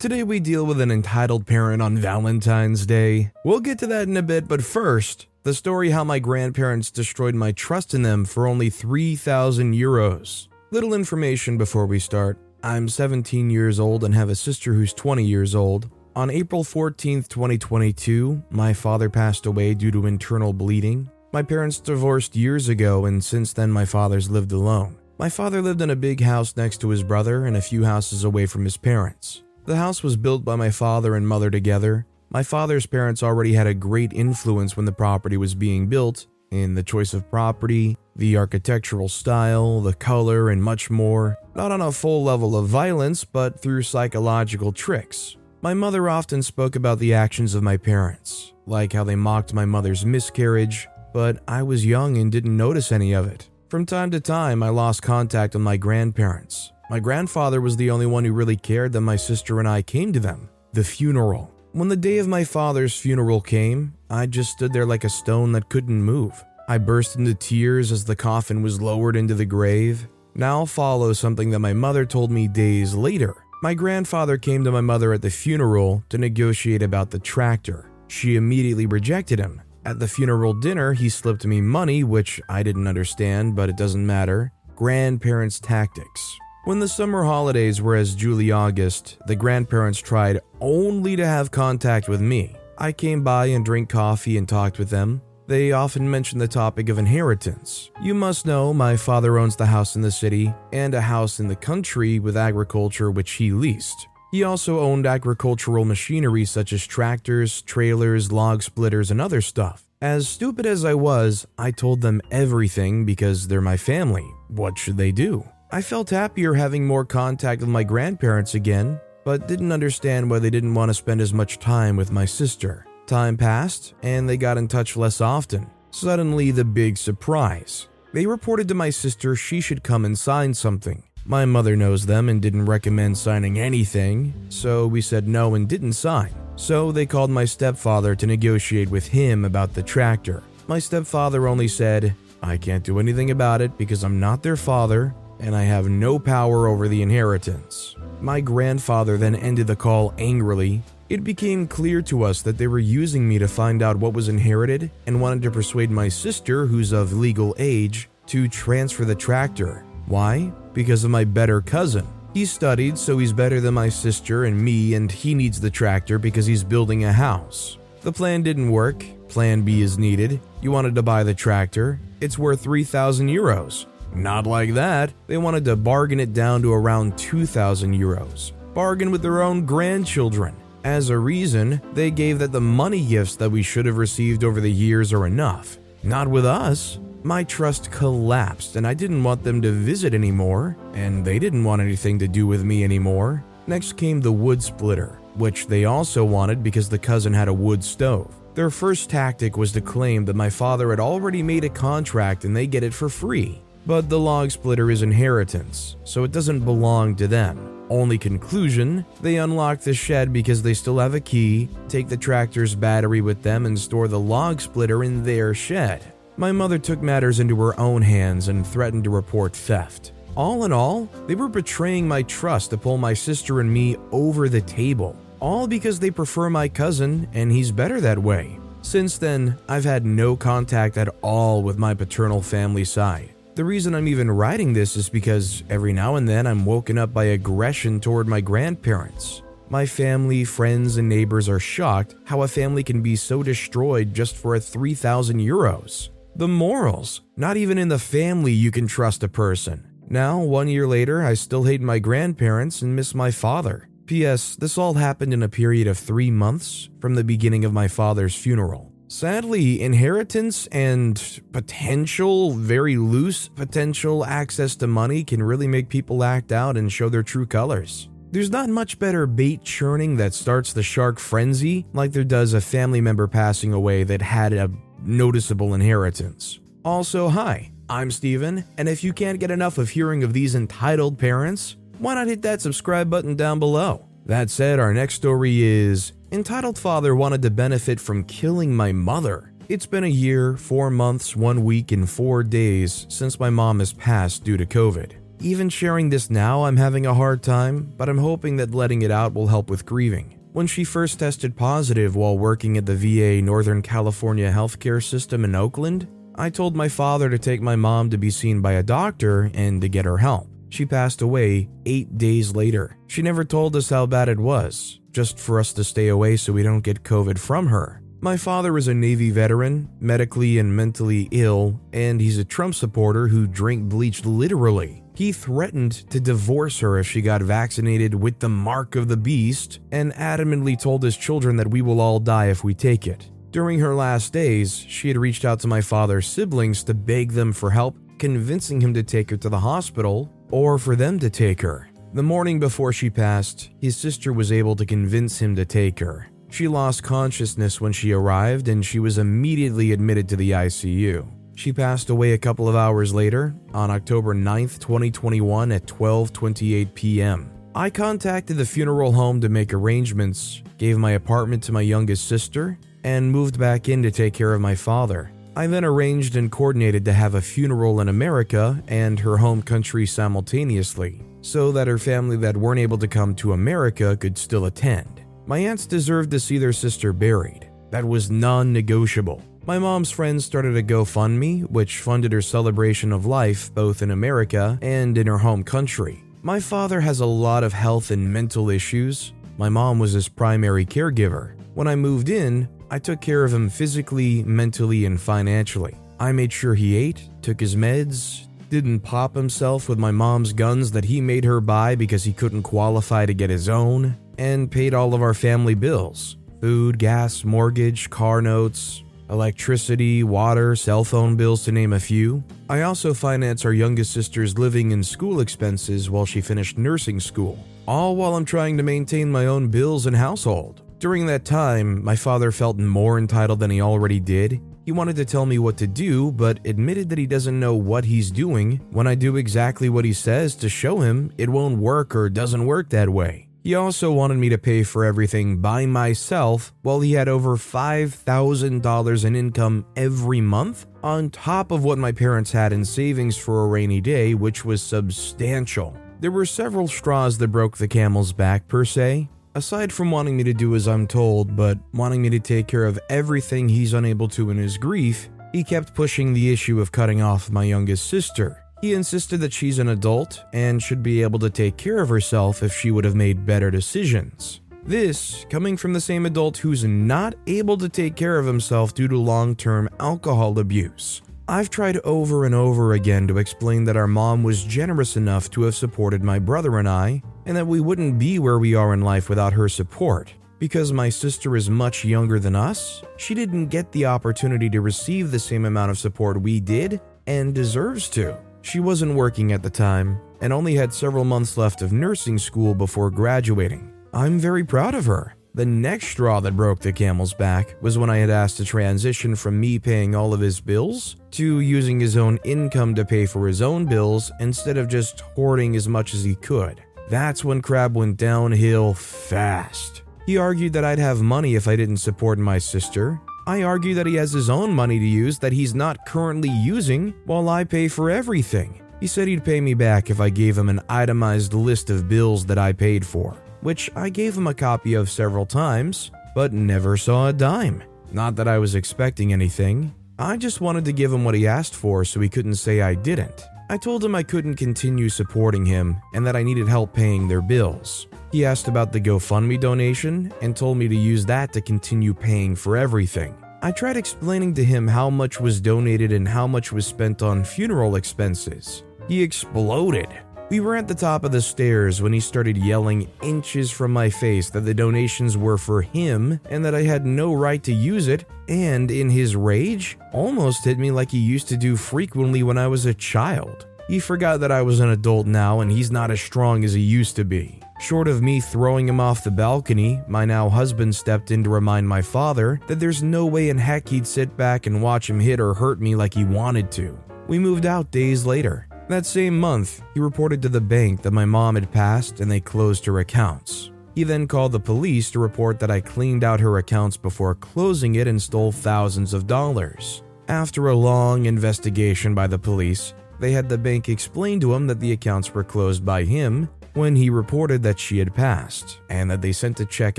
Today 0.00 0.22
we 0.22 0.38
deal 0.38 0.64
with 0.64 0.80
an 0.80 0.92
entitled 0.92 1.44
parent 1.44 1.82
on 1.82 1.98
Valentine's 1.98 2.86
Day. 2.86 3.32
We'll 3.44 3.58
get 3.58 3.80
to 3.80 3.86
that 3.88 4.06
in 4.06 4.16
a 4.16 4.22
bit, 4.22 4.46
but 4.46 4.62
first, 4.62 5.26
the 5.42 5.52
story 5.52 5.90
how 5.90 6.04
my 6.04 6.20
grandparents 6.20 6.92
destroyed 6.92 7.34
my 7.34 7.50
trust 7.50 7.94
in 7.94 8.02
them 8.02 8.24
for 8.24 8.46
only 8.46 8.70
3,000 8.70 9.74
euros. 9.74 10.46
Little 10.70 10.94
information 10.94 11.58
before 11.58 11.84
we 11.84 11.98
start. 11.98 12.38
I'm 12.62 12.88
17 12.88 13.50
years 13.50 13.80
old 13.80 14.04
and 14.04 14.14
have 14.14 14.28
a 14.28 14.36
sister 14.36 14.72
who's 14.72 14.92
20 14.92 15.24
years 15.24 15.56
old. 15.56 15.90
On 16.14 16.30
April 16.30 16.62
14th, 16.62 17.26
2022, 17.26 18.40
my 18.50 18.72
father 18.72 19.10
passed 19.10 19.46
away 19.46 19.74
due 19.74 19.90
to 19.90 20.06
internal 20.06 20.52
bleeding. 20.52 21.10
My 21.32 21.42
parents 21.42 21.80
divorced 21.80 22.36
years 22.36 22.68
ago, 22.68 23.06
and 23.06 23.24
since 23.24 23.52
then, 23.52 23.72
my 23.72 23.84
father's 23.84 24.30
lived 24.30 24.52
alone. 24.52 24.96
My 25.18 25.28
father 25.28 25.60
lived 25.60 25.82
in 25.82 25.90
a 25.90 25.96
big 25.96 26.20
house 26.20 26.56
next 26.56 26.80
to 26.82 26.90
his 26.90 27.02
brother 27.02 27.46
and 27.46 27.56
a 27.56 27.60
few 27.60 27.82
houses 27.82 28.22
away 28.22 28.46
from 28.46 28.62
his 28.62 28.76
parents. 28.76 29.42
The 29.68 29.76
house 29.76 30.02
was 30.02 30.16
built 30.16 30.46
by 30.46 30.56
my 30.56 30.70
father 30.70 31.14
and 31.14 31.28
mother 31.28 31.50
together. 31.50 32.06
My 32.30 32.42
father's 32.42 32.86
parents 32.86 33.22
already 33.22 33.52
had 33.52 33.66
a 33.66 33.74
great 33.74 34.14
influence 34.14 34.78
when 34.78 34.86
the 34.86 34.92
property 34.92 35.36
was 35.36 35.54
being 35.54 35.88
built 35.88 36.26
in 36.50 36.72
the 36.72 36.82
choice 36.82 37.12
of 37.12 37.30
property, 37.30 37.98
the 38.16 38.38
architectural 38.38 39.10
style, 39.10 39.82
the 39.82 39.92
color, 39.92 40.48
and 40.48 40.64
much 40.64 40.88
more. 40.88 41.36
Not 41.54 41.70
on 41.70 41.82
a 41.82 41.92
full 41.92 42.24
level 42.24 42.56
of 42.56 42.66
violence, 42.66 43.24
but 43.24 43.60
through 43.60 43.82
psychological 43.82 44.72
tricks. 44.72 45.36
My 45.60 45.74
mother 45.74 46.08
often 46.08 46.42
spoke 46.42 46.74
about 46.74 46.98
the 46.98 47.12
actions 47.12 47.54
of 47.54 47.62
my 47.62 47.76
parents, 47.76 48.54
like 48.64 48.94
how 48.94 49.04
they 49.04 49.16
mocked 49.16 49.52
my 49.52 49.66
mother's 49.66 50.06
miscarriage, 50.06 50.88
but 51.12 51.42
I 51.46 51.62
was 51.62 51.84
young 51.84 52.16
and 52.16 52.32
didn't 52.32 52.56
notice 52.56 52.90
any 52.90 53.12
of 53.12 53.26
it. 53.26 53.50
From 53.68 53.84
time 53.84 54.10
to 54.12 54.20
time, 54.20 54.62
I 54.62 54.70
lost 54.70 55.02
contact 55.02 55.52
with 55.52 55.62
my 55.62 55.76
grandparents, 55.76 56.72
my 56.90 56.98
grandfather 56.98 57.60
was 57.60 57.76
the 57.76 57.90
only 57.90 58.06
one 58.06 58.24
who 58.24 58.32
really 58.32 58.56
cared 58.56 58.92
that 58.92 59.02
my 59.02 59.16
sister 59.16 59.58
and 59.58 59.68
I 59.68 59.82
came 59.82 60.12
to 60.14 60.20
them. 60.20 60.48
The 60.72 60.84
funeral. 60.84 61.52
When 61.72 61.88
the 61.88 61.96
day 61.96 62.18
of 62.18 62.26
my 62.26 62.44
father's 62.44 62.98
funeral 62.98 63.42
came, 63.42 63.94
I 64.08 64.26
just 64.26 64.52
stood 64.52 64.72
there 64.72 64.86
like 64.86 65.04
a 65.04 65.10
stone 65.10 65.52
that 65.52 65.68
couldn't 65.68 66.02
move. 66.02 66.42
I 66.66 66.78
burst 66.78 67.16
into 67.16 67.34
tears 67.34 67.92
as 67.92 68.04
the 68.04 68.16
coffin 68.16 68.62
was 68.62 68.80
lowered 68.80 69.16
into 69.16 69.34
the 69.34 69.44
grave. 69.44 70.08
Now 70.34 70.64
follows 70.64 71.18
something 71.18 71.50
that 71.50 71.58
my 71.58 71.74
mother 71.74 72.06
told 72.06 72.30
me 72.30 72.48
days 72.48 72.94
later. 72.94 73.34
My 73.62 73.74
grandfather 73.74 74.38
came 74.38 74.64
to 74.64 74.70
my 74.70 74.80
mother 74.80 75.12
at 75.12 75.20
the 75.20 75.30
funeral 75.30 76.04
to 76.08 76.16
negotiate 76.16 76.82
about 76.82 77.10
the 77.10 77.18
tractor. 77.18 77.90
She 78.08 78.36
immediately 78.36 78.86
rejected 78.86 79.38
him. 79.38 79.60
At 79.84 79.98
the 79.98 80.08
funeral 80.08 80.54
dinner, 80.54 80.92
he 80.92 81.08
slipped 81.08 81.44
me 81.44 81.60
money, 81.60 82.04
which 82.04 82.40
I 82.48 82.62
didn't 82.62 82.86
understand, 82.86 83.56
but 83.56 83.68
it 83.68 83.76
doesn't 83.76 84.06
matter. 84.06 84.52
Grandparents' 84.76 85.60
tactics. 85.60 86.38
When 86.68 86.80
the 86.80 86.86
summer 86.86 87.24
holidays 87.24 87.80
were 87.80 87.96
as 87.96 88.14
Julie 88.14 88.52
August, 88.52 89.16
the 89.26 89.34
grandparents 89.34 90.00
tried 90.00 90.40
only 90.60 91.16
to 91.16 91.26
have 91.26 91.50
contact 91.50 92.10
with 92.10 92.20
me. 92.20 92.56
I 92.76 92.92
came 92.92 93.24
by 93.24 93.46
and 93.46 93.64
drank 93.64 93.88
coffee 93.88 94.36
and 94.36 94.46
talked 94.46 94.78
with 94.78 94.90
them. 94.90 95.22
They 95.46 95.72
often 95.72 96.10
mentioned 96.10 96.42
the 96.42 96.46
topic 96.46 96.90
of 96.90 96.98
inheritance. 96.98 97.90
You 98.02 98.12
must 98.12 98.44
know 98.44 98.74
my 98.74 98.98
father 98.98 99.38
owns 99.38 99.56
the 99.56 99.64
house 99.64 99.96
in 99.96 100.02
the 100.02 100.10
city 100.10 100.52
and 100.70 100.92
a 100.92 101.00
house 101.00 101.40
in 101.40 101.48
the 101.48 101.56
country 101.56 102.18
with 102.18 102.36
agriculture 102.36 103.10
which 103.10 103.30
he 103.30 103.50
leased. 103.50 104.06
He 104.30 104.44
also 104.44 104.78
owned 104.78 105.06
agricultural 105.06 105.86
machinery 105.86 106.44
such 106.44 106.74
as 106.74 106.86
tractors, 106.86 107.62
trailers, 107.62 108.30
log 108.30 108.62
splitters, 108.62 109.10
and 109.10 109.22
other 109.22 109.40
stuff. 109.40 109.88
As 110.02 110.28
stupid 110.28 110.66
as 110.66 110.84
I 110.84 110.92
was, 110.92 111.46
I 111.56 111.70
told 111.70 112.02
them 112.02 112.20
everything 112.30 113.06
because 113.06 113.48
they're 113.48 113.62
my 113.62 113.78
family. 113.78 114.30
What 114.48 114.76
should 114.76 114.98
they 114.98 115.12
do? 115.12 115.48
I 115.70 115.82
felt 115.82 116.08
happier 116.08 116.54
having 116.54 116.86
more 116.86 117.04
contact 117.04 117.60
with 117.60 117.68
my 117.68 117.84
grandparents 117.84 118.54
again, 118.54 118.98
but 119.22 119.46
didn't 119.46 119.70
understand 119.70 120.30
why 120.30 120.38
they 120.38 120.48
didn't 120.48 120.72
want 120.72 120.88
to 120.88 120.94
spend 120.94 121.20
as 121.20 121.34
much 121.34 121.58
time 121.58 121.94
with 121.94 122.10
my 122.10 122.24
sister. 122.24 122.86
Time 123.06 123.36
passed, 123.36 123.92
and 124.02 124.26
they 124.26 124.38
got 124.38 124.56
in 124.56 124.66
touch 124.66 124.96
less 124.96 125.20
often. 125.20 125.68
Suddenly, 125.90 126.52
the 126.52 126.64
big 126.64 126.96
surprise. 126.96 127.88
They 128.14 128.24
reported 128.24 128.66
to 128.68 128.74
my 128.74 128.88
sister 128.88 129.36
she 129.36 129.60
should 129.60 129.82
come 129.82 130.06
and 130.06 130.18
sign 130.18 130.54
something. 130.54 131.02
My 131.26 131.44
mother 131.44 131.76
knows 131.76 132.06
them 132.06 132.30
and 132.30 132.40
didn't 132.40 132.64
recommend 132.64 133.18
signing 133.18 133.58
anything, 133.58 134.32
so 134.48 134.86
we 134.86 135.02
said 135.02 135.28
no 135.28 135.54
and 135.54 135.68
didn't 135.68 135.92
sign. 135.92 136.34
So 136.56 136.92
they 136.92 137.04
called 137.04 137.30
my 137.30 137.44
stepfather 137.44 138.14
to 138.14 138.26
negotiate 138.26 138.88
with 138.88 139.06
him 139.06 139.44
about 139.44 139.74
the 139.74 139.82
tractor. 139.82 140.42
My 140.66 140.78
stepfather 140.78 141.46
only 141.46 141.68
said, 141.68 142.14
I 142.42 142.56
can't 142.56 142.84
do 142.84 142.98
anything 142.98 143.30
about 143.30 143.60
it 143.60 143.76
because 143.76 144.02
I'm 144.02 144.18
not 144.18 144.42
their 144.42 144.56
father 144.56 145.14
and 145.40 145.54
I 145.54 145.62
have 145.64 145.88
no 145.88 146.18
power 146.18 146.66
over 146.66 146.88
the 146.88 147.02
inheritance. 147.02 147.94
My 148.20 148.40
grandfather 148.40 149.16
then 149.16 149.36
ended 149.36 149.66
the 149.66 149.76
call 149.76 150.14
angrily. 150.18 150.82
It 151.08 151.24
became 151.24 151.66
clear 151.66 152.02
to 152.02 152.24
us 152.24 152.42
that 152.42 152.58
they 152.58 152.66
were 152.66 152.78
using 152.78 153.28
me 153.28 153.38
to 153.38 153.48
find 153.48 153.82
out 153.82 153.96
what 153.96 154.12
was 154.12 154.28
inherited 154.28 154.90
and 155.06 155.20
wanted 155.20 155.42
to 155.42 155.50
persuade 155.50 155.90
my 155.90 156.08
sister, 156.08 156.66
who's 156.66 156.92
of 156.92 157.12
legal 157.12 157.54
age, 157.58 158.08
to 158.26 158.48
transfer 158.48 159.04
the 159.04 159.14
tractor. 159.14 159.84
Why? 160.06 160.52
Because 160.74 161.04
of 161.04 161.10
my 161.10 161.24
better 161.24 161.60
cousin. 161.60 162.06
He 162.34 162.44
studied, 162.44 162.98
so 162.98 163.18
he's 163.18 163.32
better 163.32 163.60
than 163.60 163.74
my 163.74 163.88
sister 163.88 164.44
and 164.44 164.60
me, 164.60 164.94
and 164.94 165.10
he 165.10 165.34
needs 165.34 165.60
the 165.60 165.70
tractor 165.70 166.18
because 166.18 166.46
he's 166.46 166.62
building 166.62 167.04
a 167.04 167.12
house. 167.12 167.78
The 168.02 168.12
plan 168.12 168.42
didn't 168.42 168.70
work. 168.70 169.04
Plan 169.28 169.62
B 169.62 169.82
is 169.82 169.98
needed. 169.98 170.40
You 170.62 170.70
wanted 170.70 170.94
to 170.94 171.02
buy 171.02 171.22
the 171.22 171.34
tractor. 171.34 172.00
It's 172.20 172.38
worth 172.38 172.60
3,000 172.60 173.28
euros. 173.28 173.86
Not 174.14 174.46
like 174.46 174.74
that. 174.74 175.12
They 175.26 175.36
wanted 175.36 175.64
to 175.66 175.76
bargain 175.76 176.20
it 176.20 176.32
down 176.32 176.62
to 176.62 176.72
around 176.72 177.16
2,000 177.18 177.94
euros. 177.94 178.52
Bargain 178.74 179.10
with 179.10 179.22
their 179.22 179.42
own 179.42 179.66
grandchildren. 179.66 180.54
As 180.84 181.10
a 181.10 181.18
reason, 181.18 181.80
they 181.92 182.10
gave 182.10 182.38
that 182.38 182.52
the 182.52 182.60
money 182.60 183.04
gifts 183.04 183.36
that 183.36 183.50
we 183.50 183.62
should 183.62 183.86
have 183.86 183.98
received 183.98 184.44
over 184.44 184.60
the 184.60 184.70
years 184.70 185.12
are 185.12 185.26
enough. 185.26 185.78
Not 186.02 186.28
with 186.28 186.46
us. 186.46 186.98
My 187.24 187.42
trust 187.44 187.90
collapsed, 187.90 188.76
and 188.76 188.86
I 188.86 188.94
didn't 188.94 189.24
want 189.24 189.42
them 189.42 189.60
to 189.62 189.72
visit 189.72 190.14
anymore, 190.14 190.76
and 190.94 191.24
they 191.24 191.38
didn't 191.38 191.64
want 191.64 191.82
anything 191.82 192.18
to 192.20 192.28
do 192.28 192.46
with 192.46 192.62
me 192.64 192.84
anymore. 192.84 193.44
Next 193.66 193.96
came 193.96 194.20
the 194.20 194.32
wood 194.32 194.62
splitter, 194.62 195.18
which 195.34 195.66
they 195.66 195.84
also 195.84 196.24
wanted 196.24 196.62
because 196.62 196.88
the 196.88 196.98
cousin 196.98 197.34
had 197.34 197.48
a 197.48 197.52
wood 197.52 197.82
stove. 197.82 198.32
Their 198.54 198.70
first 198.70 199.10
tactic 199.10 199.56
was 199.56 199.72
to 199.72 199.80
claim 199.80 200.24
that 200.24 200.36
my 200.36 200.48
father 200.48 200.90
had 200.90 201.00
already 201.00 201.42
made 201.42 201.64
a 201.64 201.68
contract 201.68 202.44
and 202.44 202.56
they 202.56 202.66
get 202.66 202.82
it 202.82 202.94
for 202.94 203.08
free. 203.08 203.60
But 203.88 204.10
the 204.10 204.18
log 204.20 204.50
splitter 204.50 204.90
is 204.90 205.00
inheritance, 205.00 205.96
so 206.04 206.22
it 206.22 206.30
doesn't 206.30 206.60
belong 206.60 207.16
to 207.16 207.26
them. 207.26 207.86
Only 207.88 208.18
conclusion 208.18 209.06
they 209.22 209.36
unlock 209.36 209.80
the 209.80 209.94
shed 209.94 210.30
because 210.30 210.60
they 210.60 210.74
still 210.74 210.98
have 210.98 211.14
a 211.14 211.20
key, 211.20 211.70
take 211.88 212.06
the 212.06 212.16
tractor's 212.18 212.74
battery 212.74 213.22
with 213.22 213.42
them, 213.42 213.64
and 213.64 213.78
store 213.78 214.06
the 214.06 214.20
log 214.20 214.60
splitter 214.60 215.04
in 215.04 215.24
their 215.24 215.54
shed. 215.54 216.12
My 216.36 216.52
mother 216.52 216.76
took 216.76 217.00
matters 217.00 217.40
into 217.40 217.58
her 217.62 217.80
own 217.80 218.02
hands 218.02 218.48
and 218.48 218.66
threatened 218.66 219.04
to 219.04 219.10
report 219.10 219.56
theft. 219.56 220.12
All 220.36 220.66
in 220.66 220.72
all, 220.72 221.08
they 221.26 221.34
were 221.34 221.48
betraying 221.48 222.06
my 222.06 222.20
trust 222.24 222.68
to 222.70 222.76
pull 222.76 222.98
my 222.98 223.14
sister 223.14 223.60
and 223.60 223.72
me 223.72 223.96
over 224.12 224.50
the 224.50 224.60
table, 224.60 225.16
all 225.40 225.66
because 225.66 225.98
they 225.98 226.10
prefer 226.10 226.50
my 226.50 226.68
cousin 226.68 227.26
and 227.32 227.50
he's 227.50 227.72
better 227.72 228.02
that 228.02 228.18
way. 228.18 228.58
Since 228.82 229.16
then, 229.16 229.56
I've 229.66 229.84
had 229.84 230.04
no 230.04 230.36
contact 230.36 230.98
at 230.98 231.08
all 231.22 231.62
with 231.62 231.78
my 231.78 231.94
paternal 231.94 232.42
family 232.42 232.84
side. 232.84 233.30
The 233.58 233.64
reason 233.64 233.92
I'm 233.92 234.06
even 234.06 234.30
writing 234.30 234.72
this 234.72 234.96
is 234.96 235.08
because 235.08 235.64
every 235.68 235.92
now 235.92 236.14
and 236.14 236.28
then 236.28 236.46
I'm 236.46 236.64
woken 236.64 236.96
up 236.96 237.12
by 237.12 237.24
aggression 237.24 237.98
toward 237.98 238.28
my 238.28 238.40
grandparents. 238.40 239.42
My 239.68 239.84
family, 239.84 240.44
friends, 240.44 240.96
and 240.96 241.08
neighbors 241.08 241.48
are 241.48 241.58
shocked 241.58 242.14
how 242.24 242.42
a 242.42 242.46
family 242.46 242.84
can 242.84 243.02
be 243.02 243.16
so 243.16 243.42
destroyed 243.42 244.14
just 244.14 244.36
for 244.36 244.54
a 244.54 244.60
3,000 244.60 245.40
euros. 245.40 246.10
The 246.36 246.46
morals. 246.46 247.22
Not 247.36 247.56
even 247.56 247.78
in 247.78 247.88
the 247.88 247.98
family 247.98 248.52
you 248.52 248.70
can 248.70 248.86
trust 248.86 249.24
a 249.24 249.28
person. 249.28 249.90
Now, 250.08 250.38
one 250.38 250.68
year 250.68 250.86
later, 250.86 251.24
I 251.24 251.34
still 251.34 251.64
hate 251.64 251.80
my 251.80 251.98
grandparents 251.98 252.82
and 252.82 252.94
miss 252.94 253.12
my 253.12 253.32
father. 253.32 253.88
P.S. 254.06 254.54
This 254.54 254.78
all 254.78 254.94
happened 254.94 255.34
in 255.34 255.42
a 255.42 255.48
period 255.48 255.88
of 255.88 255.98
three 255.98 256.30
months 256.30 256.90
from 257.00 257.16
the 257.16 257.24
beginning 257.24 257.64
of 257.64 257.72
my 257.72 257.88
father's 257.88 258.36
funeral. 258.36 258.92
Sadly, 259.10 259.80
inheritance 259.80 260.66
and 260.66 261.40
potential, 261.52 262.52
very 262.52 262.98
loose 262.98 263.48
potential 263.48 264.22
access 264.22 264.76
to 264.76 264.86
money 264.86 265.24
can 265.24 265.42
really 265.42 265.66
make 265.66 265.88
people 265.88 266.22
act 266.22 266.52
out 266.52 266.76
and 266.76 266.92
show 266.92 267.08
their 267.08 267.22
true 267.22 267.46
colors. 267.46 268.10
There's 268.32 268.50
not 268.50 268.68
much 268.68 268.98
better 268.98 269.26
bait 269.26 269.64
churning 269.64 270.18
that 270.18 270.34
starts 270.34 270.74
the 270.74 270.82
shark 270.82 271.18
frenzy 271.18 271.86
like 271.94 272.12
there 272.12 272.22
does 272.22 272.52
a 272.52 272.60
family 272.60 273.00
member 273.00 273.26
passing 273.26 273.72
away 273.72 274.04
that 274.04 274.20
had 274.20 274.52
a 274.52 274.70
noticeable 275.02 275.72
inheritance. 275.72 276.60
Also, 276.84 277.30
hi, 277.30 277.72
I'm 277.88 278.10
Steven, 278.10 278.62
and 278.76 278.90
if 278.90 279.02
you 279.02 279.14
can't 279.14 279.40
get 279.40 279.50
enough 279.50 279.78
of 279.78 279.88
hearing 279.88 280.22
of 280.22 280.34
these 280.34 280.54
entitled 280.54 281.18
parents, 281.18 281.76
why 281.98 282.12
not 282.12 282.26
hit 282.26 282.42
that 282.42 282.60
subscribe 282.60 283.08
button 283.08 283.36
down 283.36 283.58
below? 283.58 284.04
That 284.26 284.50
said, 284.50 284.78
our 284.78 284.92
next 284.92 285.14
story 285.14 285.62
is 285.62 286.12
Entitled 286.30 286.78
Father 286.78 287.16
Wanted 287.16 287.40
to 287.40 287.50
Benefit 287.50 287.98
from 287.98 288.22
Killing 288.22 288.76
My 288.76 288.92
Mother. 288.92 289.54
It's 289.70 289.86
been 289.86 290.04
a 290.04 290.08
year, 290.08 290.58
four 290.58 290.90
months, 290.90 291.34
one 291.34 291.64
week, 291.64 291.90
and 291.90 292.08
four 292.08 292.42
days 292.42 293.06
since 293.08 293.40
my 293.40 293.48
mom 293.48 293.78
has 293.78 293.94
passed 293.94 294.44
due 294.44 294.58
to 294.58 294.66
COVID. 294.66 295.12
Even 295.40 295.70
sharing 295.70 296.10
this 296.10 296.28
now, 296.28 296.64
I'm 296.64 296.76
having 296.76 297.06
a 297.06 297.14
hard 297.14 297.42
time, 297.42 297.94
but 297.96 298.10
I'm 298.10 298.18
hoping 298.18 298.56
that 298.56 298.74
letting 298.74 299.00
it 299.02 299.10
out 299.10 299.32
will 299.32 299.46
help 299.46 299.70
with 299.70 299.86
grieving. 299.86 300.38
When 300.52 300.66
she 300.66 300.84
first 300.84 301.18
tested 301.18 301.56
positive 301.56 302.14
while 302.14 302.36
working 302.36 302.76
at 302.76 302.84
the 302.84 302.94
VA 302.94 303.40
Northern 303.40 303.80
California 303.80 304.52
healthcare 304.52 305.02
system 305.02 305.46
in 305.46 305.54
Oakland, 305.54 306.08
I 306.34 306.50
told 306.50 306.76
my 306.76 306.90
father 306.90 307.30
to 307.30 307.38
take 307.38 307.62
my 307.62 307.74
mom 307.74 308.10
to 308.10 308.18
be 308.18 308.30
seen 308.30 308.60
by 308.60 308.72
a 308.72 308.82
doctor 308.82 309.50
and 309.54 309.80
to 309.80 309.88
get 309.88 310.04
her 310.04 310.18
help. 310.18 310.46
She 310.68 310.84
passed 310.84 311.22
away 311.22 311.70
eight 311.86 312.18
days 312.18 312.54
later. 312.54 312.98
She 313.06 313.22
never 313.22 313.44
told 313.44 313.74
us 313.76 313.88
how 313.88 314.04
bad 314.04 314.28
it 314.28 314.38
was, 314.38 315.00
just 315.12 315.38
for 315.38 315.58
us 315.58 315.72
to 315.74 315.84
stay 315.84 316.08
away 316.08 316.36
so 316.36 316.52
we 316.52 316.62
don't 316.62 316.80
get 316.80 317.02
COVID 317.02 317.38
from 317.38 317.68
her. 317.68 318.02
My 318.20 318.36
father 318.36 318.76
is 318.76 318.88
a 318.88 318.94
Navy 318.94 319.30
veteran, 319.30 319.88
medically 320.00 320.58
and 320.58 320.74
mentally 320.74 321.28
ill, 321.30 321.80
and 321.92 322.20
he's 322.20 322.38
a 322.38 322.44
Trump 322.44 322.74
supporter 322.74 323.28
who 323.28 323.46
drank 323.46 323.88
bleach 323.88 324.24
literally. 324.24 325.04
He 325.14 325.30
threatened 325.30 325.92
to 326.10 326.18
divorce 326.18 326.80
her 326.80 326.98
if 326.98 327.06
she 327.06 327.20
got 327.20 327.42
vaccinated 327.42 328.14
with 328.14 328.40
the 328.40 328.48
mark 328.48 328.96
of 328.96 329.06
the 329.06 329.16
beast 329.16 329.78
and 329.92 330.12
adamantly 330.14 330.80
told 330.80 331.02
his 331.02 331.16
children 331.16 331.56
that 331.56 331.70
we 331.70 331.80
will 331.80 332.00
all 332.00 332.18
die 332.18 332.46
if 332.46 332.64
we 332.64 332.74
take 332.74 333.06
it. 333.06 333.30
During 333.50 333.78
her 333.78 333.94
last 333.94 334.32
days, 334.32 334.76
she 334.76 335.08
had 335.08 335.16
reached 335.16 335.44
out 335.44 335.60
to 335.60 335.68
my 335.68 335.80
father's 335.80 336.26
siblings 336.26 336.84
to 336.84 336.94
beg 336.94 337.32
them 337.32 337.52
for 337.52 337.70
help, 337.70 337.96
convincing 338.18 338.80
him 338.80 338.94
to 338.94 339.02
take 339.02 339.30
her 339.30 339.36
to 339.38 339.48
the 339.48 339.60
hospital 339.60 340.32
or 340.50 340.78
for 340.78 340.96
them 340.96 341.18
to 341.20 341.30
take 341.30 341.60
her. 341.62 341.87
The 342.14 342.22
morning 342.22 342.58
before 342.58 342.94
she 342.94 343.10
passed, 343.10 343.68
his 343.80 343.96
sister 343.96 344.32
was 344.32 344.50
able 344.50 344.74
to 344.76 344.86
convince 344.86 345.38
him 345.38 345.54
to 345.56 345.66
take 345.66 345.98
her. 345.98 346.28
She 346.48 346.66
lost 346.66 347.02
consciousness 347.02 347.82
when 347.82 347.92
she 347.92 348.12
arrived 348.12 348.68
and 348.68 348.84
she 348.84 348.98
was 348.98 349.18
immediately 349.18 349.92
admitted 349.92 350.26
to 350.30 350.36
the 350.36 350.52
ICU. 350.52 351.28
She 351.54 351.72
passed 351.72 352.08
away 352.08 352.32
a 352.32 352.38
couple 352.38 352.66
of 352.66 352.76
hours 352.76 353.12
later 353.12 353.54
on 353.74 353.90
October 353.90 354.34
9th, 354.34 354.78
2021 354.78 355.70
at 355.70 355.86
12:28 355.86 356.94
p.m. 356.94 357.50
I 357.74 357.90
contacted 357.90 358.56
the 358.56 358.64
funeral 358.64 359.12
home 359.12 359.40
to 359.42 359.50
make 359.50 359.74
arrangements, 359.74 360.62
gave 360.78 360.96
my 360.96 361.12
apartment 361.12 361.62
to 361.64 361.72
my 361.72 361.82
youngest 361.82 362.26
sister, 362.26 362.78
and 363.04 363.30
moved 363.30 363.58
back 363.58 363.88
in 363.90 364.02
to 364.02 364.10
take 364.10 364.32
care 364.32 364.54
of 364.54 364.62
my 364.62 364.74
father. 364.74 365.30
I 365.54 365.66
then 365.66 365.84
arranged 365.84 366.36
and 366.36 366.50
coordinated 366.50 367.04
to 367.04 367.12
have 367.12 367.34
a 367.34 367.42
funeral 367.42 368.00
in 368.00 368.08
America 368.08 368.82
and 368.86 369.20
her 369.20 369.36
home 369.36 369.60
country 369.60 370.06
simultaneously, 370.06 371.20
so 371.40 371.72
that 371.72 371.86
her 371.86 371.98
family 371.98 372.36
that 372.36 372.56
weren't 372.56 372.80
able 372.80 372.98
to 372.98 373.08
come 373.08 373.34
to 373.36 373.52
America 373.52 374.16
could 374.16 374.36
still 374.36 374.66
attend. 374.66 375.22
My 375.46 375.58
aunts 375.58 375.86
deserved 375.86 376.30
to 376.32 376.40
see 376.40 376.58
their 376.58 376.72
sister 376.72 377.12
buried. 377.12 377.70
That 377.90 378.04
was 378.04 378.30
non 378.30 378.72
negotiable. 378.72 379.42
My 379.66 379.78
mom's 379.78 380.10
friends 380.10 380.44
started 380.44 380.76
a 380.76 380.82
GoFundMe, 380.82 381.68
which 381.70 382.00
funded 382.00 382.32
her 382.32 382.42
celebration 382.42 383.12
of 383.12 383.26
life 383.26 383.72
both 383.74 384.02
in 384.02 384.10
America 384.10 384.78
and 384.80 385.16
in 385.16 385.26
her 385.26 385.38
home 385.38 385.62
country. 385.62 386.22
My 386.42 386.60
father 386.60 387.00
has 387.00 387.20
a 387.20 387.26
lot 387.26 387.64
of 387.64 387.72
health 387.72 388.10
and 388.10 388.32
mental 388.32 388.70
issues. 388.70 389.32
My 389.58 389.68
mom 389.68 389.98
was 389.98 390.12
his 390.12 390.28
primary 390.28 390.86
caregiver. 390.86 391.54
When 391.74 391.86
I 391.86 391.96
moved 391.96 392.28
in, 392.28 392.68
I 392.90 392.98
took 392.98 393.20
care 393.20 393.44
of 393.44 393.52
him 393.52 393.68
physically, 393.68 394.42
mentally, 394.44 395.04
and 395.04 395.20
financially. 395.20 395.94
I 396.18 396.32
made 396.32 396.52
sure 396.52 396.74
he 396.74 396.96
ate, 396.96 397.28
took 397.42 397.60
his 397.60 397.76
meds, 397.76 398.47
didn't 398.68 399.00
pop 399.00 399.34
himself 399.34 399.88
with 399.88 399.98
my 399.98 400.10
mom's 400.10 400.52
guns 400.52 400.90
that 400.92 401.04
he 401.04 401.20
made 401.20 401.44
her 401.44 401.60
buy 401.60 401.94
because 401.94 402.24
he 402.24 402.32
couldn't 402.32 402.62
qualify 402.62 403.26
to 403.26 403.34
get 403.34 403.50
his 403.50 403.68
own, 403.68 404.16
and 404.36 404.70
paid 404.70 404.94
all 404.94 405.14
of 405.14 405.22
our 405.22 405.34
family 405.34 405.74
bills 405.74 406.36
food, 406.60 406.98
gas, 406.98 407.44
mortgage, 407.44 408.10
car 408.10 408.42
notes, 408.42 409.02
electricity, 409.30 410.22
water, 410.22 410.74
cell 410.74 411.04
phone 411.04 411.36
bills, 411.36 411.64
to 411.64 411.72
name 411.72 411.92
a 411.92 412.00
few. 412.00 412.42
I 412.68 412.82
also 412.82 413.14
financed 413.14 413.64
our 413.64 413.72
youngest 413.72 414.12
sister's 414.12 414.58
living 414.58 414.92
and 414.92 415.06
school 415.06 415.40
expenses 415.40 416.10
while 416.10 416.26
she 416.26 416.40
finished 416.40 416.78
nursing 416.78 417.20
school, 417.20 417.58
all 417.86 418.16
while 418.16 418.34
I'm 418.34 418.44
trying 418.44 418.76
to 418.76 418.82
maintain 418.82 419.30
my 419.30 419.46
own 419.46 419.68
bills 419.68 420.06
and 420.06 420.16
household. 420.16 420.82
During 420.98 421.26
that 421.26 421.44
time, 421.44 422.04
my 422.04 422.16
father 422.16 422.50
felt 422.50 422.76
more 422.76 423.18
entitled 423.18 423.60
than 423.60 423.70
he 423.70 423.80
already 423.80 424.18
did. 424.18 424.60
He 424.88 424.92
wanted 424.92 425.16
to 425.16 425.26
tell 425.26 425.44
me 425.44 425.58
what 425.58 425.76
to 425.76 425.86
do, 425.86 426.32
but 426.32 426.66
admitted 426.66 427.10
that 427.10 427.18
he 427.18 427.26
doesn't 427.26 427.60
know 427.60 427.74
what 427.74 428.06
he's 428.06 428.30
doing. 428.30 428.80
When 428.90 429.06
I 429.06 429.16
do 429.16 429.36
exactly 429.36 429.90
what 429.90 430.06
he 430.06 430.14
says 430.14 430.54
to 430.54 430.70
show 430.70 431.00
him, 431.00 431.30
it 431.36 431.50
won't 431.50 431.76
work 431.76 432.16
or 432.16 432.30
doesn't 432.30 432.64
work 432.64 432.88
that 432.88 433.10
way. 433.10 433.48
He 433.62 433.74
also 433.74 434.10
wanted 434.10 434.38
me 434.38 434.48
to 434.48 434.56
pay 434.56 434.84
for 434.84 435.04
everything 435.04 435.58
by 435.58 435.84
myself 435.84 436.72
while 436.80 437.00
he 437.00 437.12
had 437.12 437.28
over 437.28 437.58
$5,000 437.58 439.24
in 439.26 439.36
income 439.36 439.84
every 439.94 440.40
month, 440.40 440.86
on 441.02 441.28
top 441.28 441.70
of 441.70 441.84
what 441.84 441.98
my 441.98 442.10
parents 442.10 442.52
had 442.52 442.72
in 442.72 442.82
savings 442.82 443.36
for 443.36 443.64
a 443.64 443.68
rainy 443.68 444.00
day, 444.00 444.32
which 444.32 444.64
was 444.64 444.82
substantial. 444.82 445.94
There 446.20 446.30
were 446.30 446.46
several 446.46 446.88
straws 446.88 447.36
that 447.36 447.48
broke 447.48 447.76
the 447.76 447.88
camel's 447.88 448.32
back, 448.32 448.66
per 448.68 448.86
se. 448.86 449.28
Aside 449.58 449.92
from 449.92 450.12
wanting 450.12 450.36
me 450.36 450.44
to 450.44 450.54
do 450.54 450.76
as 450.76 450.86
I'm 450.86 451.08
told, 451.08 451.56
but 451.56 451.78
wanting 451.92 452.22
me 452.22 452.30
to 452.30 452.38
take 452.38 452.68
care 452.68 452.84
of 452.84 452.96
everything 453.10 453.68
he's 453.68 453.92
unable 453.92 454.28
to 454.28 454.50
in 454.50 454.56
his 454.56 454.78
grief, 454.78 455.28
he 455.50 455.64
kept 455.64 455.96
pushing 455.96 456.32
the 456.32 456.52
issue 456.52 456.80
of 456.80 456.92
cutting 456.92 457.22
off 457.22 457.50
my 457.50 457.64
youngest 457.64 458.06
sister. 458.06 458.62
He 458.80 458.94
insisted 458.94 459.38
that 459.38 459.52
she's 459.52 459.80
an 459.80 459.88
adult 459.88 460.44
and 460.52 460.80
should 460.80 461.02
be 461.02 461.22
able 461.24 461.40
to 461.40 461.50
take 461.50 461.76
care 461.76 461.98
of 461.98 462.08
herself 462.08 462.62
if 462.62 462.72
she 462.72 462.92
would 462.92 463.04
have 463.04 463.16
made 463.16 463.44
better 463.44 463.68
decisions. 463.68 464.60
This 464.84 465.44
coming 465.50 465.76
from 465.76 465.92
the 465.92 466.00
same 466.00 466.24
adult 466.24 466.58
who's 466.58 466.84
not 466.84 467.34
able 467.48 467.76
to 467.78 467.88
take 467.88 468.14
care 468.14 468.38
of 468.38 468.46
himself 468.46 468.94
due 468.94 469.08
to 469.08 469.18
long 469.18 469.56
term 469.56 469.88
alcohol 469.98 470.56
abuse. 470.60 471.20
I've 471.50 471.70
tried 471.70 471.96
over 472.04 472.44
and 472.44 472.54
over 472.54 472.92
again 472.92 473.26
to 473.28 473.38
explain 473.38 473.84
that 473.84 473.96
our 473.96 474.06
mom 474.06 474.42
was 474.42 474.64
generous 474.64 475.16
enough 475.16 475.50
to 475.52 475.62
have 475.62 475.74
supported 475.74 476.22
my 476.22 476.38
brother 476.38 476.78
and 476.78 476.86
I, 476.86 477.22
and 477.46 477.56
that 477.56 477.66
we 477.66 477.80
wouldn't 477.80 478.18
be 478.18 478.38
where 478.38 478.58
we 478.58 478.74
are 478.74 478.92
in 478.92 479.00
life 479.00 479.30
without 479.30 479.54
her 479.54 479.66
support. 479.66 480.34
Because 480.58 480.92
my 480.92 481.08
sister 481.08 481.56
is 481.56 481.70
much 481.70 482.04
younger 482.04 482.38
than 482.38 482.54
us, 482.54 483.02
she 483.16 483.32
didn't 483.32 483.68
get 483.68 483.90
the 483.92 484.04
opportunity 484.04 484.68
to 484.68 484.82
receive 484.82 485.30
the 485.30 485.38
same 485.38 485.64
amount 485.64 485.90
of 485.90 485.96
support 485.96 486.38
we 486.38 486.60
did, 486.60 487.00
and 487.26 487.54
deserves 487.54 488.10
to. 488.10 488.36
She 488.60 488.80
wasn't 488.80 489.14
working 489.14 489.52
at 489.52 489.62
the 489.62 489.70
time, 489.70 490.20
and 490.42 490.52
only 490.52 490.74
had 490.74 490.92
several 490.92 491.24
months 491.24 491.56
left 491.56 491.80
of 491.80 491.92
nursing 491.92 492.36
school 492.36 492.74
before 492.74 493.10
graduating. 493.10 493.90
I'm 494.12 494.38
very 494.38 494.64
proud 494.64 494.94
of 494.94 495.06
her. 495.06 495.37
The 495.58 495.66
next 495.66 496.10
straw 496.10 496.38
that 496.38 496.56
broke 496.56 496.78
the 496.78 496.92
camel's 496.92 497.34
back 497.34 497.74
was 497.82 497.98
when 497.98 498.10
I 498.10 498.18
had 498.18 498.30
asked 498.30 498.58
to 498.58 498.64
transition 498.64 499.34
from 499.34 499.58
me 499.58 499.80
paying 499.80 500.14
all 500.14 500.32
of 500.32 500.38
his 500.38 500.60
bills 500.60 501.16
to 501.32 501.58
using 501.58 501.98
his 501.98 502.16
own 502.16 502.38
income 502.44 502.94
to 502.94 503.04
pay 503.04 503.26
for 503.26 503.48
his 503.48 503.60
own 503.60 503.84
bills 503.84 504.30
instead 504.38 504.76
of 504.76 504.86
just 504.86 505.22
hoarding 505.34 505.74
as 505.74 505.88
much 505.88 506.14
as 506.14 506.22
he 506.22 506.36
could. 506.36 506.80
That's 507.10 507.44
when 507.44 507.60
Crab 507.60 507.96
went 507.96 508.18
downhill 508.18 508.94
fast. 508.94 510.02
He 510.26 510.36
argued 510.36 510.74
that 510.74 510.84
I'd 510.84 511.00
have 511.00 511.22
money 511.22 511.56
if 511.56 511.66
I 511.66 511.74
didn't 511.74 511.96
support 511.96 512.38
my 512.38 512.58
sister. 512.58 513.20
I 513.48 513.64
argue 513.64 513.94
that 513.96 514.06
he 514.06 514.14
has 514.14 514.30
his 514.30 514.48
own 514.48 514.72
money 514.72 515.00
to 515.00 515.04
use 515.04 515.40
that 515.40 515.52
he's 515.52 515.74
not 515.74 516.06
currently 516.06 516.50
using 516.50 517.14
while 517.24 517.48
I 517.48 517.64
pay 517.64 517.88
for 517.88 518.10
everything. 518.10 518.80
He 519.00 519.08
said 519.08 519.26
he'd 519.26 519.44
pay 519.44 519.60
me 519.60 519.74
back 519.74 520.08
if 520.08 520.20
I 520.20 520.30
gave 520.30 520.56
him 520.56 520.68
an 520.68 520.82
itemized 520.88 521.52
list 521.52 521.90
of 521.90 522.08
bills 522.08 522.46
that 522.46 522.58
I 522.58 522.72
paid 522.72 523.04
for, 523.04 523.36
which 523.60 523.90
I 523.96 524.08
gave 524.08 524.36
him 524.36 524.46
a 524.46 524.54
copy 524.54 524.94
of 524.94 525.10
several 525.10 525.46
times, 525.46 526.10
but 526.34 526.52
never 526.52 526.96
saw 526.96 527.28
a 527.28 527.32
dime. 527.32 527.82
Not 528.12 528.36
that 528.36 528.48
I 528.48 528.58
was 528.58 528.74
expecting 528.74 529.32
anything. 529.32 529.94
I 530.18 530.36
just 530.36 530.60
wanted 530.60 530.84
to 530.86 530.92
give 530.92 531.12
him 531.12 531.24
what 531.24 531.34
he 531.34 531.46
asked 531.46 531.74
for 531.74 532.04
so 532.04 532.20
he 532.20 532.28
couldn't 532.28 532.56
say 532.56 532.80
I 532.80 532.94
didn't. 532.94 533.44
I 533.70 533.76
told 533.76 534.02
him 534.02 534.14
I 534.14 534.22
couldn't 534.22 534.56
continue 534.56 535.08
supporting 535.10 535.66
him 535.66 536.00
and 536.14 536.26
that 536.26 536.36
I 536.36 536.42
needed 536.42 536.68
help 536.68 536.94
paying 536.94 537.28
their 537.28 537.42
bills. 537.42 538.06
He 538.32 538.44
asked 538.44 538.66
about 538.66 538.92
the 538.92 539.00
GoFundMe 539.00 539.60
donation 539.60 540.32
and 540.40 540.56
told 540.56 540.78
me 540.78 540.88
to 540.88 540.96
use 540.96 541.26
that 541.26 541.52
to 541.52 541.60
continue 541.60 542.14
paying 542.14 542.56
for 542.56 542.76
everything. 542.76 543.36
I 543.60 543.72
tried 543.72 543.96
explaining 543.96 544.54
to 544.54 544.64
him 544.64 544.88
how 544.88 545.10
much 545.10 545.40
was 545.40 545.60
donated 545.60 546.12
and 546.12 546.26
how 546.26 546.46
much 546.46 546.72
was 546.72 546.86
spent 546.86 547.22
on 547.22 547.44
funeral 547.44 547.96
expenses. 547.96 548.84
He 549.08 549.22
exploded. 549.22 550.08
We 550.50 550.60
were 550.60 550.76
at 550.76 550.88
the 550.88 550.94
top 550.94 551.24
of 551.24 551.32
the 551.32 551.42
stairs 551.42 552.00
when 552.00 552.14
he 552.14 552.20
started 552.20 552.56
yelling 552.56 553.10
inches 553.22 553.70
from 553.70 553.92
my 553.92 554.08
face 554.08 554.48
that 554.50 554.62
the 554.62 554.72
donations 554.72 555.36
were 555.36 555.58
for 555.58 555.82
him 555.82 556.40
and 556.48 556.64
that 556.64 556.74
I 556.74 556.84
had 556.84 557.04
no 557.04 557.34
right 557.34 557.62
to 557.64 557.72
use 557.72 558.08
it, 558.08 558.24
and 558.48 558.90
in 558.90 559.10
his 559.10 559.36
rage, 559.36 559.98
almost 560.10 560.64
hit 560.64 560.78
me 560.78 560.90
like 560.90 561.10
he 561.10 561.18
used 561.18 561.48
to 561.48 561.58
do 561.58 561.76
frequently 561.76 562.42
when 562.42 562.56
I 562.56 562.66
was 562.66 562.86
a 562.86 562.94
child. 562.94 563.66
He 563.88 563.98
forgot 563.98 564.40
that 564.40 564.50
I 564.50 564.62
was 564.62 564.80
an 564.80 564.88
adult 564.88 565.26
now 565.26 565.60
and 565.60 565.70
he's 565.70 565.90
not 565.90 566.10
as 566.10 566.20
strong 566.22 566.64
as 566.64 566.72
he 566.72 566.80
used 566.80 567.16
to 567.16 567.26
be. 567.26 567.60
Short 567.78 568.08
of 568.08 568.22
me 568.22 568.40
throwing 568.40 568.88
him 568.88 569.00
off 569.00 569.24
the 569.24 569.30
balcony, 569.30 570.00
my 570.08 570.24
now 570.24 570.48
husband 570.48 570.94
stepped 570.94 571.30
in 571.30 571.44
to 571.44 571.50
remind 571.50 571.86
my 571.86 572.00
father 572.00 572.58
that 572.68 572.80
there's 572.80 573.02
no 573.02 573.26
way 573.26 573.50
in 573.50 573.58
heck 573.58 573.86
he'd 573.88 574.06
sit 574.06 574.34
back 574.38 574.66
and 574.66 574.82
watch 574.82 575.10
him 575.10 575.20
hit 575.20 575.40
or 575.40 575.52
hurt 575.52 575.78
me 575.78 575.94
like 575.94 576.14
he 576.14 576.24
wanted 576.24 576.72
to. 576.72 576.98
We 577.28 577.38
moved 577.38 577.66
out 577.66 577.90
days 577.90 578.24
later. 578.24 578.67
That 578.88 579.04
same 579.04 579.38
month, 579.38 579.82
he 579.92 580.00
reported 580.00 580.40
to 580.40 580.48
the 580.48 580.62
bank 580.62 581.02
that 581.02 581.10
my 581.10 581.26
mom 581.26 581.56
had 581.56 581.70
passed 581.70 582.20
and 582.20 582.30
they 582.30 582.40
closed 582.40 582.86
her 582.86 583.00
accounts. 583.00 583.70
He 583.94 584.02
then 584.02 584.26
called 584.26 584.52
the 584.52 584.60
police 584.60 585.10
to 585.10 585.18
report 585.18 585.60
that 585.60 585.70
I 585.70 585.82
cleaned 585.82 586.24
out 586.24 586.40
her 586.40 586.56
accounts 586.56 586.96
before 586.96 587.34
closing 587.34 587.96
it 587.96 588.06
and 588.06 588.20
stole 588.20 588.50
thousands 588.50 589.12
of 589.12 589.26
dollars. 589.26 590.02
After 590.28 590.68
a 590.68 590.74
long 590.74 591.26
investigation 591.26 592.14
by 592.14 592.28
the 592.28 592.38
police, 592.38 592.94
they 593.20 593.32
had 593.32 593.50
the 593.50 593.58
bank 593.58 593.90
explain 593.90 594.40
to 594.40 594.54
him 594.54 594.66
that 594.68 594.80
the 594.80 594.92
accounts 594.92 595.34
were 595.34 595.44
closed 595.44 595.84
by 595.84 596.04
him 596.04 596.48
when 596.72 596.96
he 596.96 597.10
reported 597.10 597.62
that 597.64 597.78
she 597.78 597.98
had 597.98 598.14
passed, 598.14 598.80
and 598.88 599.10
that 599.10 599.20
they 599.20 599.32
sent 599.32 599.60
a 599.60 599.66
check 599.66 599.98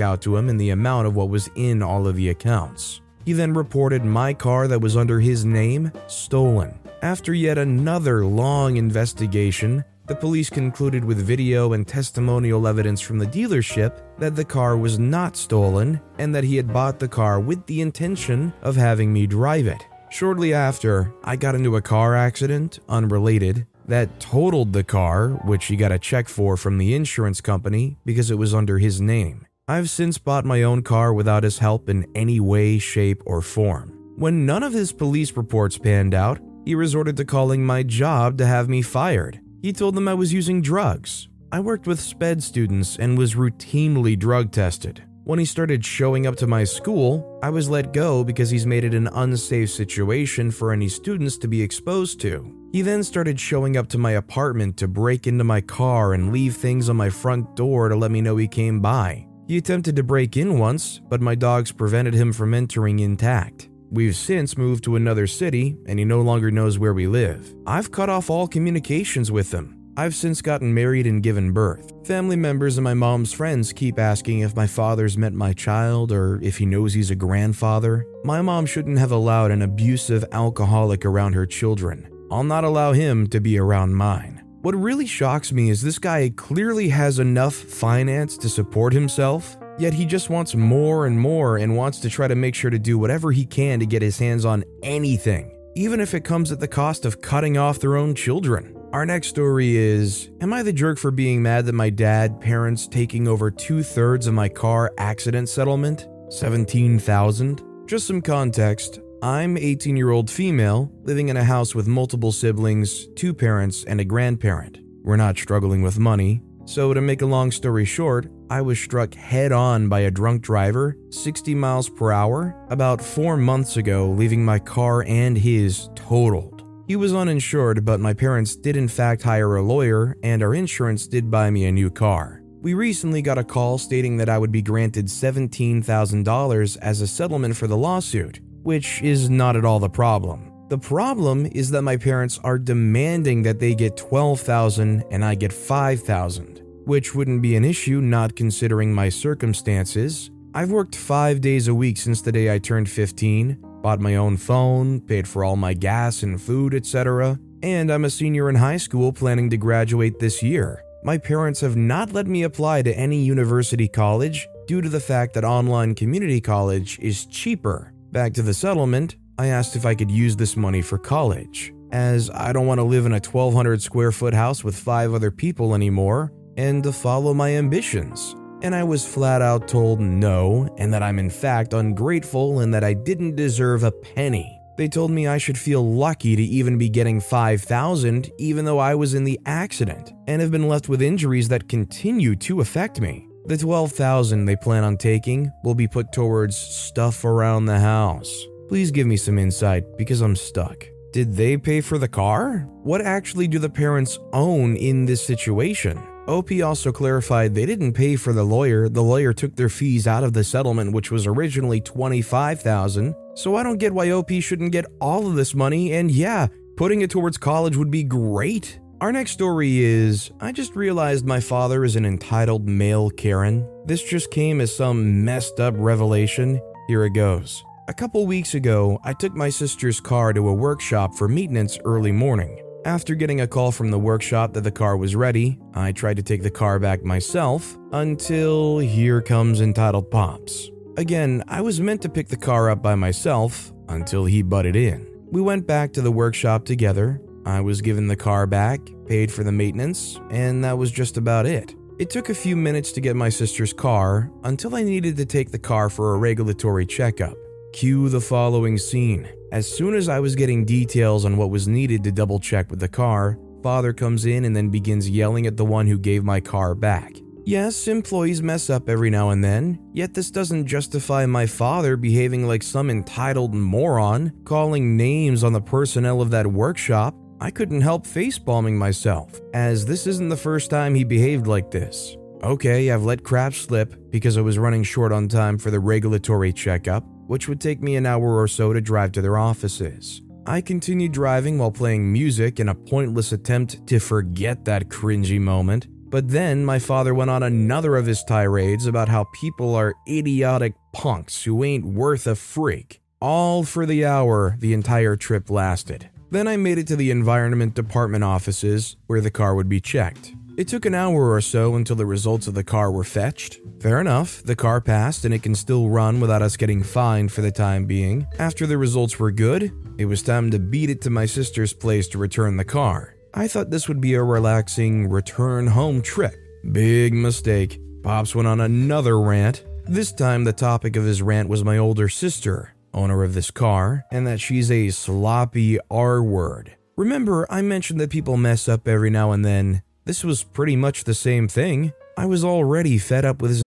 out 0.00 0.20
to 0.22 0.36
him 0.36 0.48
in 0.48 0.56
the 0.56 0.70
amount 0.70 1.06
of 1.06 1.14
what 1.14 1.28
was 1.28 1.48
in 1.54 1.80
all 1.80 2.08
of 2.08 2.16
the 2.16 2.30
accounts. 2.30 3.02
He 3.24 3.34
then 3.34 3.52
reported 3.52 4.04
my 4.04 4.34
car 4.34 4.66
that 4.66 4.80
was 4.80 4.96
under 4.96 5.20
his 5.20 5.44
name 5.44 5.92
stolen. 6.08 6.79
After 7.02 7.32
yet 7.32 7.56
another 7.56 8.26
long 8.26 8.76
investigation, 8.76 9.82
the 10.06 10.14
police 10.14 10.50
concluded 10.50 11.02
with 11.02 11.16
video 11.16 11.72
and 11.72 11.88
testimonial 11.88 12.66
evidence 12.66 13.00
from 13.00 13.18
the 13.18 13.26
dealership 13.26 14.02
that 14.18 14.36
the 14.36 14.44
car 14.44 14.76
was 14.76 14.98
not 14.98 15.34
stolen 15.34 15.98
and 16.18 16.34
that 16.34 16.44
he 16.44 16.56
had 16.56 16.74
bought 16.74 16.98
the 16.98 17.08
car 17.08 17.40
with 17.40 17.64
the 17.64 17.80
intention 17.80 18.52
of 18.60 18.76
having 18.76 19.14
me 19.14 19.26
drive 19.26 19.66
it. 19.66 19.82
Shortly 20.10 20.52
after, 20.52 21.10
I 21.24 21.36
got 21.36 21.54
into 21.54 21.76
a 21.76 21.82
car 21.82 22.16
accident, 22.16 22.80
unrelated, 22.86 23.66
that 23.86 24.20
totaled 24.20 24.74
the 24.74 24.84
car, 24.84 25.30
which 25.46 25.66
he 25.66 25.76
got 25.76 25.92
a 25.92 25.98
check 25.98 26.28
for 26.28 26.58
from 26.58 26.76
the 26.76 26.94
insurance 26.94 27.40
company 27.40 27.96
because 28.04 28.30
it 28.30 28.38
was 28.38 28.52
under 28.52 28.78
his 28.78 29.00
name. 29.00 29.46
I've 29.66 29.88
since 29.88 30.18
bought 30.18 30.44
my 30.44 30.64
own 30.64 30.82
car 30.82 31.14
without 31.14 31.44
his 31.44 31.60
help 31.60 31.88
in 31.88 32.06
any 32.14 32.40
way, 32.40 32.78
shape, 32.78 33.22
or 33.24 33.40
form. 33.40 33.96
When 34.16 34.44
none 34.44 34.62
of 34.62 34.74
his 34.74 34.92
police 34.92 35.34
reports 35.34 35.78
panned 35.78 36.12
out, 36.12 36.40
he 36.70 36.76
resorted 36.76 37.16
to 37.16 37.24
calling 37.24 37.66
my 37.66 37.82
job 37.82 38.38
to 38.38 38.46
have 38.46 38.68
me 38.68 38.80
fired. 38.80 39.40
He 39.60 39.72
told 39.72 39.96
them 39.96 40.06
I 40.06 40.14
was 40.14 40.32
using 40.32 40.62
drugs. 40.62 41.26
I 41.50 41.58
worked 41.58 41.88
with 41.88 41.98
SPED 41.98 42.40
students 42.44 42.96
and 42.96 43.18
was 43.18 43.34
routinely 43.34 44.16
drug 44.16 44.52
tested. 44.52 45.02
When 45.24 45.40
he 45.40 45.44
started 45.44 45.84
showing 45.84 46.28
up 46.28 46.36
to 46.36 46.46
my 46.46 46.62
school, 46.62 47.40
I 47.42 47.50
was 47.50 47.68
let 47.68 47.92
go 47.92 48.22
because 48.22 48.50
he's 48.50 48.66
made 48.66 48.84
it 48.84 48.94
an 48.94 49.08
unsafe 49.08 49.68
situation 49.70 50.52
for 50.52 50.70
any 50.70 50.88
students 50.88 51.38
to 51.38 51.48
be 51.48 51.60
exposed 51.60 52.20
to. 52.20 52.54
He 52.70 52.82
then 52.82 53.02
started 53.02 53.40
showing 53.40 53.76
up 53.76 53.88
to 53.88 53.98
my 53.98 54.12
apartment 54.12 54.76
to 54.76 54.86
break 54.86 55.26
into 55.26 55.42
my 55.42 55.60
car 55.60 56.14
and 56.14 56.32
leave 56.32 56.54
things 56.54 56.88
on 56.88 56.94
my 56.94 57.10
front 57.10 57.56
door 57.56 57.88
to 57.88 57.96
let 57.96 58.12
me 58.12 58.20
know 58.20 58.36
he 58.36 58.46
came 58.46 58.78
by. 58.78 59.26
He 59.48 59.56
attempted 59.56 59.96
to 59.96 60.04
break 60.04 60.36
in 60.36 60.56
once, 60.56 61.00
but 61.08 61.20
my 61.20 61.34
dogs 61.34 61.72
prevented 61.72 62.14
him 62.14 62.32
from 62.32 62.54
entering 62.54 63.00
intact. 63.00 63.69
We've 63.92 64.14
since 64.14 64.56
moved 64.56 64.84
to 64.84 64.94
another 64.94 65.26
city, 65.26 65.76
and 65.86 65.98
he 65.98 66.04
no 66.04 66.20
longer 66.20 66.52
knows 66.52 66.78
where 66.78 66.94
we 66.94 67.08
live. 67.08 67.52
I've 67.66 67.90
cut 67.90 68.08
off 68.08 68.30
all 68.30 68.46
communications 68.46 69.32
with 69.32 69.52
him. 69.52 69.76
I've 69.96 70.14
since 70.14 70.40
gotten 70.40 70.72
married 70.72 71.08
and 71.08 71.20
given 71.20 71.52
birth. 71.52 71.92
Family 72.06 72.36
members 72.36 72.78
and 72.78 72.84
my 72.84 72.94
mom's 72.94 73.32
friends 73.32 73.72
keep 73.72 73.98
asking 73.98 74.40
if 74.40 74.54
my 74.54 74.68
father's 74.68 75.18
met 75.18 75.32
my 75.32 75.52
child 75.52 76.12
or 76.12 76.40
if 76.40 76.56
he 76.56 76.66
knows 76.66 76.94
he's 76.94 77.10
a 77.10 77.16
grandfather. 77.16 78.06
My 78.22 78.40
mom 78.40 78.64
shouldn't 78.64 78.98
have 79.00 79.10
allowed 79.10 79.50
an 79.50 79.62
abusive 79.62 80.24
alcoholic 80.30 81.04
around 81.04 81.32
her 81.32 81.44
children. 81.44 82.08
I'll 82.30 82.44
not 82.44 82.62
allow 82.62 82.92
him 82.92 83.26
to 83.26 83.40
be 83.40 83.58
around 83.58 83.94
mine. 83.96 84.44
What 84.62 84.76
really 84.76 85.06
shocks 85.06 85.52
me 85.52 85.68
is 85.68 85.82
this 85.82 85.98
guy 85.98 86.30
clearly 86.36 86.90
has 86.90 87.18
enough 87.18 87.54
finance 87.54 88.36
to 88.38 88.48
support 88.48 88.92
himself, 88.92 89.56
Yet 89.80 89.94
he 89.94 90.04
just 90.04 90.28
wants 90.28 90.54
more 90.54 91.06
and 91.06 91.18
more 91.18 91.56
and 91.56 91.74
wants 91.74 92.00
to 92.00 92.10
try 92.10 92.28
to 92.28 92.34
make 92.34 92.54
sure 92.54 92.68
to 92.68 92.78
do 92.78 92.98
whatever 92.98 93.32
he 93.32 93.46
can 93.46 93.80
to 93.80 93.86
get 93.86 94.02
his 94.02 94.18
hands 94.18 94.44
on 94.44 94.62
anything, 94.82 95.56
even 95.74 96.00
if 96.00 96.12
it 96.12 96.22
comes 96.22 96.52
at 96.52 96.60
the 96.60 96.68
cost 96.68 97.06
of 97.06 97.22
cutting 97.22 97.56
off 97.56 97.78
their 97.78 97.96
own 97.96 98.14
children. 98.14 98.76
Our 98.92 99.06
next 99.06 99.28
story 99.28 99.78
is 99.78 100.28
Am 100.42 100.52
I 100.52 100.62
the 100.62 100.74
jerk 100.74 100.98
for 100.98 101.10
being 101.10 101.40
mad 101.40 101.64
that 101.64 101.72
my 101.72 101.88
dad, 101.88 102.42
parents 102.42 102.86
taking 102.86 103.26
over 103.26 103.50
two 103.50 103.82
thirds 103.82 104.26
of 104.26 104.34
my 104.34 104.50
car 104.50 104.92
accident 104.98 105.48
settlement? 105.48 106.06
17,000? 106.28 107.62
Just 107.86 108.06
some 108.06 108.20
context. 108.20 109.00
I'm 109.22 109.56
18 109.56 109.96
year 109.96 110.10
old 110.10 110.30
female 110.30 110.92
living 111.04 111.30
in 111.30 111.38
a 111.38 111.44
house 111.44 111.74
with 111.74 111.88
multiple 111.88 112.32
siblings, 112.32 113.06
two 113.16 113.32
parents, 113.32 113.84
and 113.84 113.98
a 113.98 114.04
grandparent. 114.04 114.80
We're 115.02 115.16
not 115.16 115.38
struggling 115.38 115.80
with 115.80 115.98
money, 115.98 116.42
so, 116.66 116.94
to 116.94 117.00
make 117.00 117.20
a 117.20 117.26
long 117.26 117.50
story 117.50 117.84
short, 117.84 118.30
I 118.50 118.60
was 118.62 118.80
struck 118.80 119.14
head 119.14 119.52
on 119.52 119.88
by 119.88 120.00
a 120.00 120.10
drunk 120.10 120.42
driver, 120.42 120.96
60 121.10 121.54
miles 121.54 121.88
per 121.88 122.10
hour, 122.10 122.56
about 122.68 123.00
four 123.00 123.36
months 123.36 123.76
ago, 123.76 124.10
leaving 124.10 124.44
my 124.44 124.58
car 124.58 125.04
and 125.04 125.38
his 125.38 125.88
totaled. 125.94 126.64
He 126.88 126.96
was 126.96 127.14
uninsured, 127.14 127.84
but 127.84 128.00
my 128.00 128.12
parents 128.12 128.56
did 128.56 128.76
in 128.76 128.88
fact 128.88 129.22
hire 129.22 129.54
a 129.54 129.62
lawyer, 129.62 130.16
and 130.24 130.42
our 130.42 130.52
insurance 130.52 131.06
did 131.06 131.30
buy 131.30 131.48
me 131.50 131.66
a 131.66 131.70
new 131.70 131.90
car. 131.90 132.42
We 132.60 132.74
recently 132.74 133.22
got 133.22 133.38
a 133.38 133.44
call 133.44 133.78
stating 133.78 134.16
that 134.16 134.28
I 134.28 134.36
would 134.36 134.50
be 134.50 134.62
granted 134.62 135.06
$17,000 135.06 136.76
as 136.78 137.00
a 137.00 137.06
settlement 137.06 137.56
for 137.56 137.68
the 137.68 137.76
lawsuit, 137.76 138.40
which 138.64 139.00
is 139.00 139.30
not 139.30 139.54
at 139.54 139.64
all 139.64 139.78
the 139.78 139.88
problem. 139.88 140.50
The 140.70 140.78
problem 140.78 141.46
is 141.46 141.70
that 141.70 141.82
my 141.82 141.96
parents 141.96 142.40
are 142.42 142.58
demanding 142.58 143.42
that 143.44 143.60
they 143.60 143.76
get 143.76 143.96
12,000 143.96 145.04
and 145.12 145.24
I 145.24 145.36
get 145.36 145.52
5,000, 145.52 146.60
which 146.90 147.14
wouldn't 147.14 147.40
be 147.40 147.54
an 147.54 147.64
issue 147.64 148.00
not 148.00 148.34
considering 148.34 148.92
my 148.92 149.08
circumstances. 149.08 150.32
I've 150.54 150.72
worked 150.72 150.96
5 150.96 151.40
days 151.40 151.68
a 151.68 151.74
week 151.82 151.96
since 151.96 152.20
the 152.20 152.32
day 152.32 152.52
I 152.52 152.58
turned 152.58 152.90
15, 152.90 153.58
bought 153.80 154.00
my 154.00 154.16
own 154.16 154.36
phone, 154.36 155.00
paid 155.00 155.28
for 155.28 155.44
all 155.44 155.54
my 155.54 155.72
gas 155.72 156.24
and 156.24 156.42
food, 156.42 156.74
etc., 156.74 157.38
and 157.62 157.92
I'm 157.92 158.06
a 158.06 158.10
senior 158.10 158.50
in 158.50 158.56
high 158.56 158.76
school 158.76 159.12
planning 159.12 159.50
to 159.50 159.56
graduate 159.56 160.18
this 160.18 160.42
year. 160.42 160.82
My 161.04 161.16
parents 161.16 161.60
have 161.60 161.76
not 161.76 162.12
let 162.12 162.26
me 162.26 162.42
apply 162.42 162.82
to 162.82 162.98
any 162.98 163.22
university 163.22 163.86
college 163.86 164.48
due 164.66 164.80
to 164.80 164.88
the 164.88 164.98
fact 164.98 165.34
that 165.34 165.44
online 165.44 165.94
community 165.94 166.40
college 166.40 166.98
is 166.98 167.24
cheaper. 167.26 167.92
Back 168.10 168.34
to 168.34 168.42
the 168.42 168.52
settlement, 168.52 169.14
I 169.38 169.46
asked 169.46 169.76
if 169.76 169.86
I 169.86 169.94
could 169.94 170.10
use 170.10 170.34
this 170.34 170.56
money 170.56 170.82
for 170.82 170.98
college, 170.98 171.72
as 171.92 172.30
I 172.30 172.52
don't 172.52 172.66
want 172.66 172.80
to 172.80 172.90
live 172.94 173.06
in 173.06 173.12
a 173.12 173.20
1200 173.20 173.80
square 173.80 174.10
foot 174.10 174.34
house 174.34 174.64
with 174.64 174.74
five 174.74 175.14
other 175.14 175.30
people 175.30 175.76
anymore 175.76 176.32
and 176.60 176.84
to 176.84 176.92
follow 176.92 177.32
my 177.32 177.56
ambitions. 177.56 178.36
And 178.60 178.74
I 178.74 178.84
was 178.84 179.06
flat 179.06 179.40
out 179.40 179.66
told 179.66 179.98
no, 179.98 180.68
and 180.76 180.92
that 180.92 181.02
I'm 181.02 181.18
in 181.18 181.30
fact 181.30 181.72
ungrateful 181.72 182.60
and 182.60 182.74
that 182.74 182.84
I 182.84 182.92
didn't 182.92 183.34
deserve 183.34 183.82
a 183.82 183.90
penny. 183.90 184.60
They 184.76 184.86
told 184.86 185.10
me 185.10 185.26
I 185.26 185.38
should 185.38 185.56
feel 185.56 185.82
lucky 185.82 186.36
to 186.36 186.42
even 186.42 186.76
be 186.76 186.90
getting 186.90 187.18
5,000 187.18 188.30
even 188.38 188.66
though 188.66 188.78
I 188.78 188.94
was 188.94 189.14
in 189.14 189.24
the 189.24 189.40
accident 189.46 190.12
and 190.26 190.42
have 190.42 190.50
been 190.50 190.68
left 190.68 190.90
with 190.90 191.00
injuries 191.00 191.48
that 191.48 191.68
continue 191.68 192.36
to 192.36 192.60
affect 192.60 193.00
me. 193.00 193.26
The 193.46 193.56
12,000 193.56 194.44
they 194.44 194.56
plan 194.56 194.84
on 194.84 194.98
taking 194.98 195.50
will 195.64 195.74
be 195.74 195.88
put 195.88 196.12
towards 196.12 196.58
stuff 196.58 197.24
around 197.24 197.64
the 197.64 197.80
house. 197.80 198.46
Please 198.68 198.90
give 198.90 199.06
me 199.06 199.16
some 199.16 199.38
insight 199.38 199.84
because 199.96 200.20
I'm 200.20 200.36
stuck. 200.36 200.86
Did 201.12 201.34
they 201.34 201.56
pay 201.56 201.80
for 201.80 201.96
the 201.96 202.08
car? 202.08 202.68
What 202.82 203.00
actually 203.00 203.48
do 203.48 203.58
the 203.58 203.70
parents 203.70 204.18
own 204.34 204.76
in 204.76 205.06
this 205.06 205.24
situation? 205.24 205.98
OP 206.30 206.50
also 206.62 206.92
clarified 206.92 207.54
they 207.54 207.66
didn't 207.66 207.92
pay 207.92 208.16
for 208.16 208.32
the 208.32 208.44
lawyer. 208.44 208.88
The 208.88 209.02
lawyer 209.02 209.32
took 209.32 209.56
their 209.56 209.68
fees 209.68 210.06
out 210.06 210.24
of 210.24 210.32
the 210.32 210.44
settlement 210.44 210.92
which 210.92 211.10
was 211.10 211.26
originally 211.26 211.80
25,000. 211.80 213.14
So 213.34 213.56
I 213.56 213.62
don't 213.62 213.78
get 213.78 213.92
why 213.92 214.10
OP 214.10 214.30
shouldn't 214.40 214.72
get 214.72 214.86
all 215.00 215.26
of 215.26 215.34
this 215.34 215.54
money 215.54 215.92
and 215.92 216.10
yeah, 216.10 216.46
putting 216.76 217.00
it 217.00 217.10
towards 217.10 217.36
college 217.36 217.76
would 217.76 217.90
be 217.90 218.04
great. 218.04 218.78
Our 219.00 219.12
next 219.12 219.32
story 219.32 219.80
is 219.80 220.30
I 220.40 220.52
just 220.52 220.76
realized 220.76 221.26
my 221.26 221.40
father 221.40 221.84
is 221.84 221.96
an 221.96 222.04
entitled 222.04 222.68
male 222.68 223.10
Karen. 223.10 223.68
This 223.86 224.02
just 224.02 224.30
came 224.30 224.60
as 224.60 224.74
some 224.74 225.24
messed 225.24 225.58
up 225.58 225.74
revelation. 225.76 226.60
Here 226.86 227.04
it 227.04 227.14
goes. 227.14 227.64
A 227.88 227.94
couple 227.94 228.24
weeks 228.24 228.54
ago, 228.54 229.00
I 229.02 229.14
took 229.14 229.34
my 229.34 229.48
sister's 229.48 230.00
car 230.00 230.32
to 230.32 230.48
a 230.48 230.54
workshop 230.54 231.14
for 231.16 231.26
maintenance 231.26 231.78
early 231.84 232.12
morning. 232.12 232.60
After 232.86 233.14
getting 233.14 233.42
a 233.42 233.46
call 233.46 233.72
from 233.72 233.90
the 233.90 233.98
workshop 233.98 234.54
that 234.54 234.62
the 234.62 234.70
car 234.70 234.96
was 234.96 235.14
ready, 235.14 235.58
I 235.74 235.92
tried 235.92 236.16
to 236.16 236.22
take 236.22 236.42
the 236.42 236.50
car 236.50 236.78
back 236.78 237.04
myself 237.04 237.76
until 237.92 238.78
here 238.78 239.20
comes 239.20 239.60
Entitled 239.60 240.10
Pops. 240.10 240.70
Again, 240.96 241.44
I 241.46 241.60
was 241.60 241.78
meant 241.78 242.00
to 242.02 242.08
pick 242.08 242.28
the 242.28 242.38
car 242.38 242.70
up 242.70 242.82
by 242.82 242.94
myself 242.94 243.70
until 243.90 244.24
he 244.24 244.40
butted 244.40 244.76
in. 244.76 245.06
We 245.30 245.42
went 245.42 245.66
back 245.66 245.92
to 245.92 246.00
the 246.00 246.10
workshop 246.10 246.64
together. 246.64 247.20
I 247.44 247.60
was 247.60 247.82
given 247.82 248.08
the 248.08 248.16
car 248.16 248.46
back, 248.46 248.80
paid 249.06 249.30
for 249.30 249.44
the 249.44 249.52
maintenance, 249.52 250.18
and 250.30 250.64
that 250.64 250.78
was 250.78 250.90
just 250.90 251.18
about 251.18 251.44
it. 251.44 251.74
It 251.98 252.08
took 252.08 252.30
a 252.30 252.34
few 252.34 252.56
minutes 252.56 252.92
to 252.92 253.02
get 253.02 253.14
my 253.14 253.28
sister's 253.28 253.74
car 253.74 254.30
until 254.44 254.74
I 254.74 254.84
needed 254.84 255.18
to 255.18 255.26
take 255.26 255.50
the 255.50 255.58
car 255.58 255.90
for 255.90 256.14
a 256.14 256.18
regulatory 256.18 256.86
checkup. 256.86 257.36
Cue 257.74 258.08
the 258.08 258.22
following 258.22 258.78
scene. 258.78 259.28
As 259.52 259.68
soon 259.68 259.94
as 259.96 260.08
I 260.08 260.20
was 260.20 260.36
getting 260.36 260.64
details 260.64 261.24
on 261.24 261.36
what 261.36 261.50
was 261.50 261.66
needed 261.66 262.04
to 262.04 262.12
double 262.12 262.38
check 262.38 262.70
with 262.70 262.78
the 262.78 262.88
car, 262.88 263.36
father 263.64 263.92
comes 263.92 264.24
in 264.24 264.44
and 264.44 264.54
then 264.54 264.68
begins 264.68 265.10
yelling 265.10 265.46
at 265.48 265.56
the 265.56 265.64
one 265.64 265.88
who 265.88 265.98
gave 265.98 266.22
my 266.22 266.38
car 266.38 266.76
back. 266.76 267.16
Yes, 267.44 267.88
employees 267.88 268.42
mess 268.42 268.70
up 268.70 268.88
every 268.88 269.10
now 269.10 269.30
and 269.30 269.42
then, 269.42 269.80
yet 269.92 270.14
this 270.14 270.30
doesn't 270.30 270.66
justify 270.66 271.26
my 271.26 271.46
father 271.46 271.96
behaving 271.96 272.46
like 272.46 272.62
some 272.62 272.90
entitled 272.90 273.52
moron, 273.52 274.32
calling 274.44 274.96
names 274.96 275.42
on 275.42 275.52
the 275.52 275.60
personnel 275.60 276.20
of 276.20 276.30
that 276.30 276.46
workshop. 276.46 277.16
I 277.40 277.50
couldn't 277.50 277.80
help 277.80 278.06
facepalming 278.06 278.74
myself, 278.74 279.40
as 279.52 279.84
this 279.84 280.06
isn't 280.06 280.28
the 280.28 280.36
first 280.36 280.70
time 280.70 280.94
he 280.94 281.02
behaved 281.02 281.48
like 281.48 281.72
this. 281.72 282.16
Okay, 282.42 282.90
I've 282.90 283.02
let 283.02 283.24
crap 283.24 283.54
slip 283.54 284.10
because 284.10 284.38
I 284.38 284.42
was 284.42 284.58
running 284.58 284.82
short 284.82 285.10
on 285.10 285.26
time 285.26 285.58
for 285.58 285.70
the 285.70 285.80
regulatory 285.80 286.52
checkup, 286.52 287.04
which 287.30 287.46
would 287.46 287.60
take 287.60 287.80
me 287.80 287.94
an 287.94 288.06
hour 288.06 288.42
or 288.42 288.48
so 288.48 288.72
to 288.72 288.80
drive 288.80 289.12
to 289.12 289.22
their 289.22 289.38
offices. 289.38 290.20
I 290.46 290.60
continued 290.60 291.12
driving 291.12 291.58
while 291.58 291.70
playing 291.70 292.12
music 292.12 292.58
in 292.58 292.68
a 292.68 292.74
pointless 292.74 293.30
attempt 293.30 293.86
to 293.86 294.00
forget 294.00 294.64
that 294.64 294.88
cringy 294.88 295.38
moment, 295.38 295.86
but 296.10 296.28
then 296.28 296.64
my 296.64 296.80
father 296.80 297.14
went 297.14 297.30
on 297.30 297.44
another 297.44 297.94
of 297.94 298.06
his 298.06 298.24
tirades 298.24 298.86
about 298.86 299.08
how 299.08 299.28
people 299.32 299.76
are 299.76 299.94
idiotic 300.08 300.74
punks 300.92 301.44
who 301.44 301.62
ain't 301.62 301.84
worth 301.84 302.26
a 302.26 302.34
freak, 302.34 303.00
all 303.20 303.62
for 303.62 303.86
the 303.86 304.04
hour 304.04 304.56
the 304.58 304.74
entire 304.74 305.14
trip 305.14 305.50
lasted. 305.50 306.10
Then 306.32 306.48
I 306.48 306.56
made 306.56 306.78
it 306.78 306.88
to 306.88 306.96
the 306.96 307.12
Environment 307.12 307.74
Department 307.74 308.24
offices 308.24 308.96
where 309.06 309.20
the 309.20 309.30
car 309.30 309.54
would 309.54 309.68
be 309.68 309.80
checked. 309.80 310.34
It 310.56 310.68
took 310.68 310.84
an 310.84 310.94
hour 310.94 311.32
or 311.32 311.40
so 311.40 311.76
until 311.76 311.96
the 311.96 312.06
results 312.06 312.46
of 312.46 312.54
the 312.54 312.64
car 312.64 312.90
were 312.90 313.04
fetched. 313.04 313.60
Fair 313.80 314.00
enough, 314.00 314.42
the 314.42 314.56
car 314.56 314.80
passed 314.80 315.24
and 315.24 315.32
it 315.32 315.42
can 315.42 315.54
still 315.54 315.88
run 315.88 316.20
without 316.20 316.42
us 316.42 316.56
getting 316.56 316.82
fined 316.82 317.32
for 317.32 317.40
the 317.40 317.50
time 317.50 317.86
being. 317.86 318.26
After 318.38 318.66
the 318.66 318.76
results 318.76 319.18
were 319.18 319.30
good, 319.30 319.72
it 319.96 320.04
was 320.04 320.22
time 320.22 320.50
to 320.50 320.58
beat 320.58 320.90
it 320.90 321.00
to 321.02 321.10
my 321.10 321.24
sister's 321.24 321.72
place 321.72 322.08
to 322.08 322.18
return 322.18 322.56
the 322.56 322.64
car. 322.64 323.16
I 323.32 323.48
thought 323.48 323.70
this 323.70 323.88
would 323.88 324.00
be 324.00 324.14
a 324.14 324.22
relaxing 324.22 325.08
return 325.08 325.68
home 325.68 326.02
trip. 326.02 326.34
Big 326.72 327.14
mistake. 327.14 327.80
Pops 328.02 328.34
went 328.34 328.48
on 328.48 328.60
another 328.60 329.20
rant. 329.20 329.64
This 329.86 330.12
time, 330.12 330.44
the 330.44 330.52
topic 330.52 330.96
of 330.96 331.04
his 331.04 331.22
rant 331.22 331.48
was 331.48 331.64
my 331.64 331.78
older 331.78 332.08
sister, 332.08 332.74
owner 332.92 333.22
of 333.22 333.34
this 333.34 333.50
car, 333.50 334.04
and 334.10 334.26
that 334.26 334.40
she's 334.40 334.70
a 334.70 334.90
sloppy 334.90 335.78
R 335.90 336.22
word. 336.22 336.76
Remember, 336.96 337.46
I 337.50 337.62
mentioned 337.62 338.00
that 338.00 338.10
people 338.10 338.36
mess 338.36 338.68
up 338.68 338.86
every 338.86 339.10
now 339.10 339.32
and 339.32 339.44
then. 339.44 339.82
This 340.04 340.24
was 340.24 340.42
pretty 340.42 340.76
much 340.76 341.04
the 341.04 341.14
same 341.14 341.46
thing. 341.46 341.92
I 342.16 342.26
was 342.26 342.42
already 342.44 342.98
fed 342.98 343.24
up 343.24 343.42
with 343.42 343.50
his. 343.50 343.62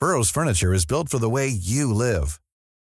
Burrow's 0.00 0.30
Furniture 0.30 0.74
is 0.74 0.84
built 0.84 1.08
for 1.08 1.20
the 1.20 1.30
way 1.30 1.46
you 1.48 1.94
live. 1.94 2.40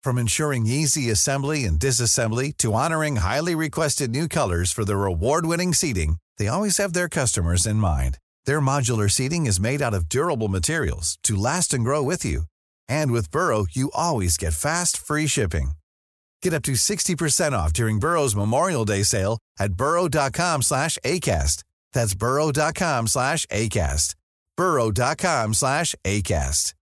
From 0.05 0.17
ensuring 0.19 0.67
easy 0.67 1.11
assembly 1.11 1.64
and 1.64 1.79
disassembly 1.79 2.57
to 2.59 2.75
honoring 2.75 3.17
highly 3.17 3.55
requested 3.57 4.11
new 4.11 4.29
colors 4.29 4.71
for 4.73 4.85
their 4.85 5.05
award 5.05 5.45
winning 5.47 5.75
seating, 5.75 6.19
they 6.38 6.47
always 6.47 6.76
have 6.76 6.93
their 6.93 7.09
customers 7.09 7.67
in 7.67 7.76
mind. 7.76 8.19
Their 8.47 8.61
modular 8.61 9.11
seating 9.11 9.47
is 9.47 9.61
made 9.61 9.83
out 9.83 9.93
of 9.93 10.09
durable 10.09 10.49
materials 10.49 11.19
to 11.25 11.37
last 11.37 11.75
and 11.75 11.85
grow 11.85 12.02
with 12.02 12.25
you. 12.25 12.45
And 12.88 13.11
with 13.11 13.33
Burrow, 13.33 13.67
you 13.73 13.90
always 13.93 14.37
get 14.37 14.55
fast, 14.55 14.97
free 14.97 15.26
shipping. 15.26 15.73
Get 16.42 16.54
up 16.54 16.62
to 16.64 16.73
60% 16.73 17.52
off 17.52 17.73
during 17.73 17.99
Burrow's 17.99 18.35
Memorial 18.35 18.85
Day 18.85 19.02
sale 19.02 19.38
at 19.59 19.75
burrow.com 19.75 20.62
slash 20.62 20.99
ACAST. 21.04 21.64
That's 21.92 22.14
burrow.com 22.14 23.06
slash 23.09 23.47
ACAST. 23.47 24.14
burrow.com 24.56 25.54
slash 25.54 25.94
ACAST. 26.04 26.75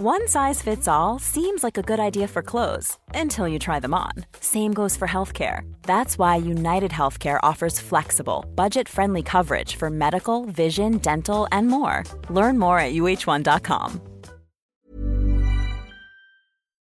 One 0.00 0.26
size 0.26 0.60
fits 0.60 0.88
all 0.88 1.20
seems 1.20 1.62
like 1.62 1.78
a 1.78 1.82
good 1.82 2.00
idea 2.00 2.26
for 2.26 2.42
clothes 2.42 2.98
until 3.14 3.46
you 3.46 3.60
try 3.60 3.78
them 3.78 3.94
on. 3.94 4.10
Same 4.40 4.74
goes 4.74 4.96
for 4.96 5.06
healthcare. 5.06 5.60
That's 5.82 6.18
why 6.18 6.34
United 6.36 6.90
Healthcare 6.90 7.38
offers 7.44 7.78
flexible, 7.78 8.44
budget 8.56 8.88
friendly 8.88 9.22
coverage 9.22 9.76
for 9.76 9.90
medical, 9.90 10.46
vision, 10.46 10.98
dental, 10.98 11.46
and 11.52 11.68
more. 11.68 12.02
Learn 12.28 12.58
more 12.58 12.80
at 12.80 12.92
uh1.com. 12.92 14.00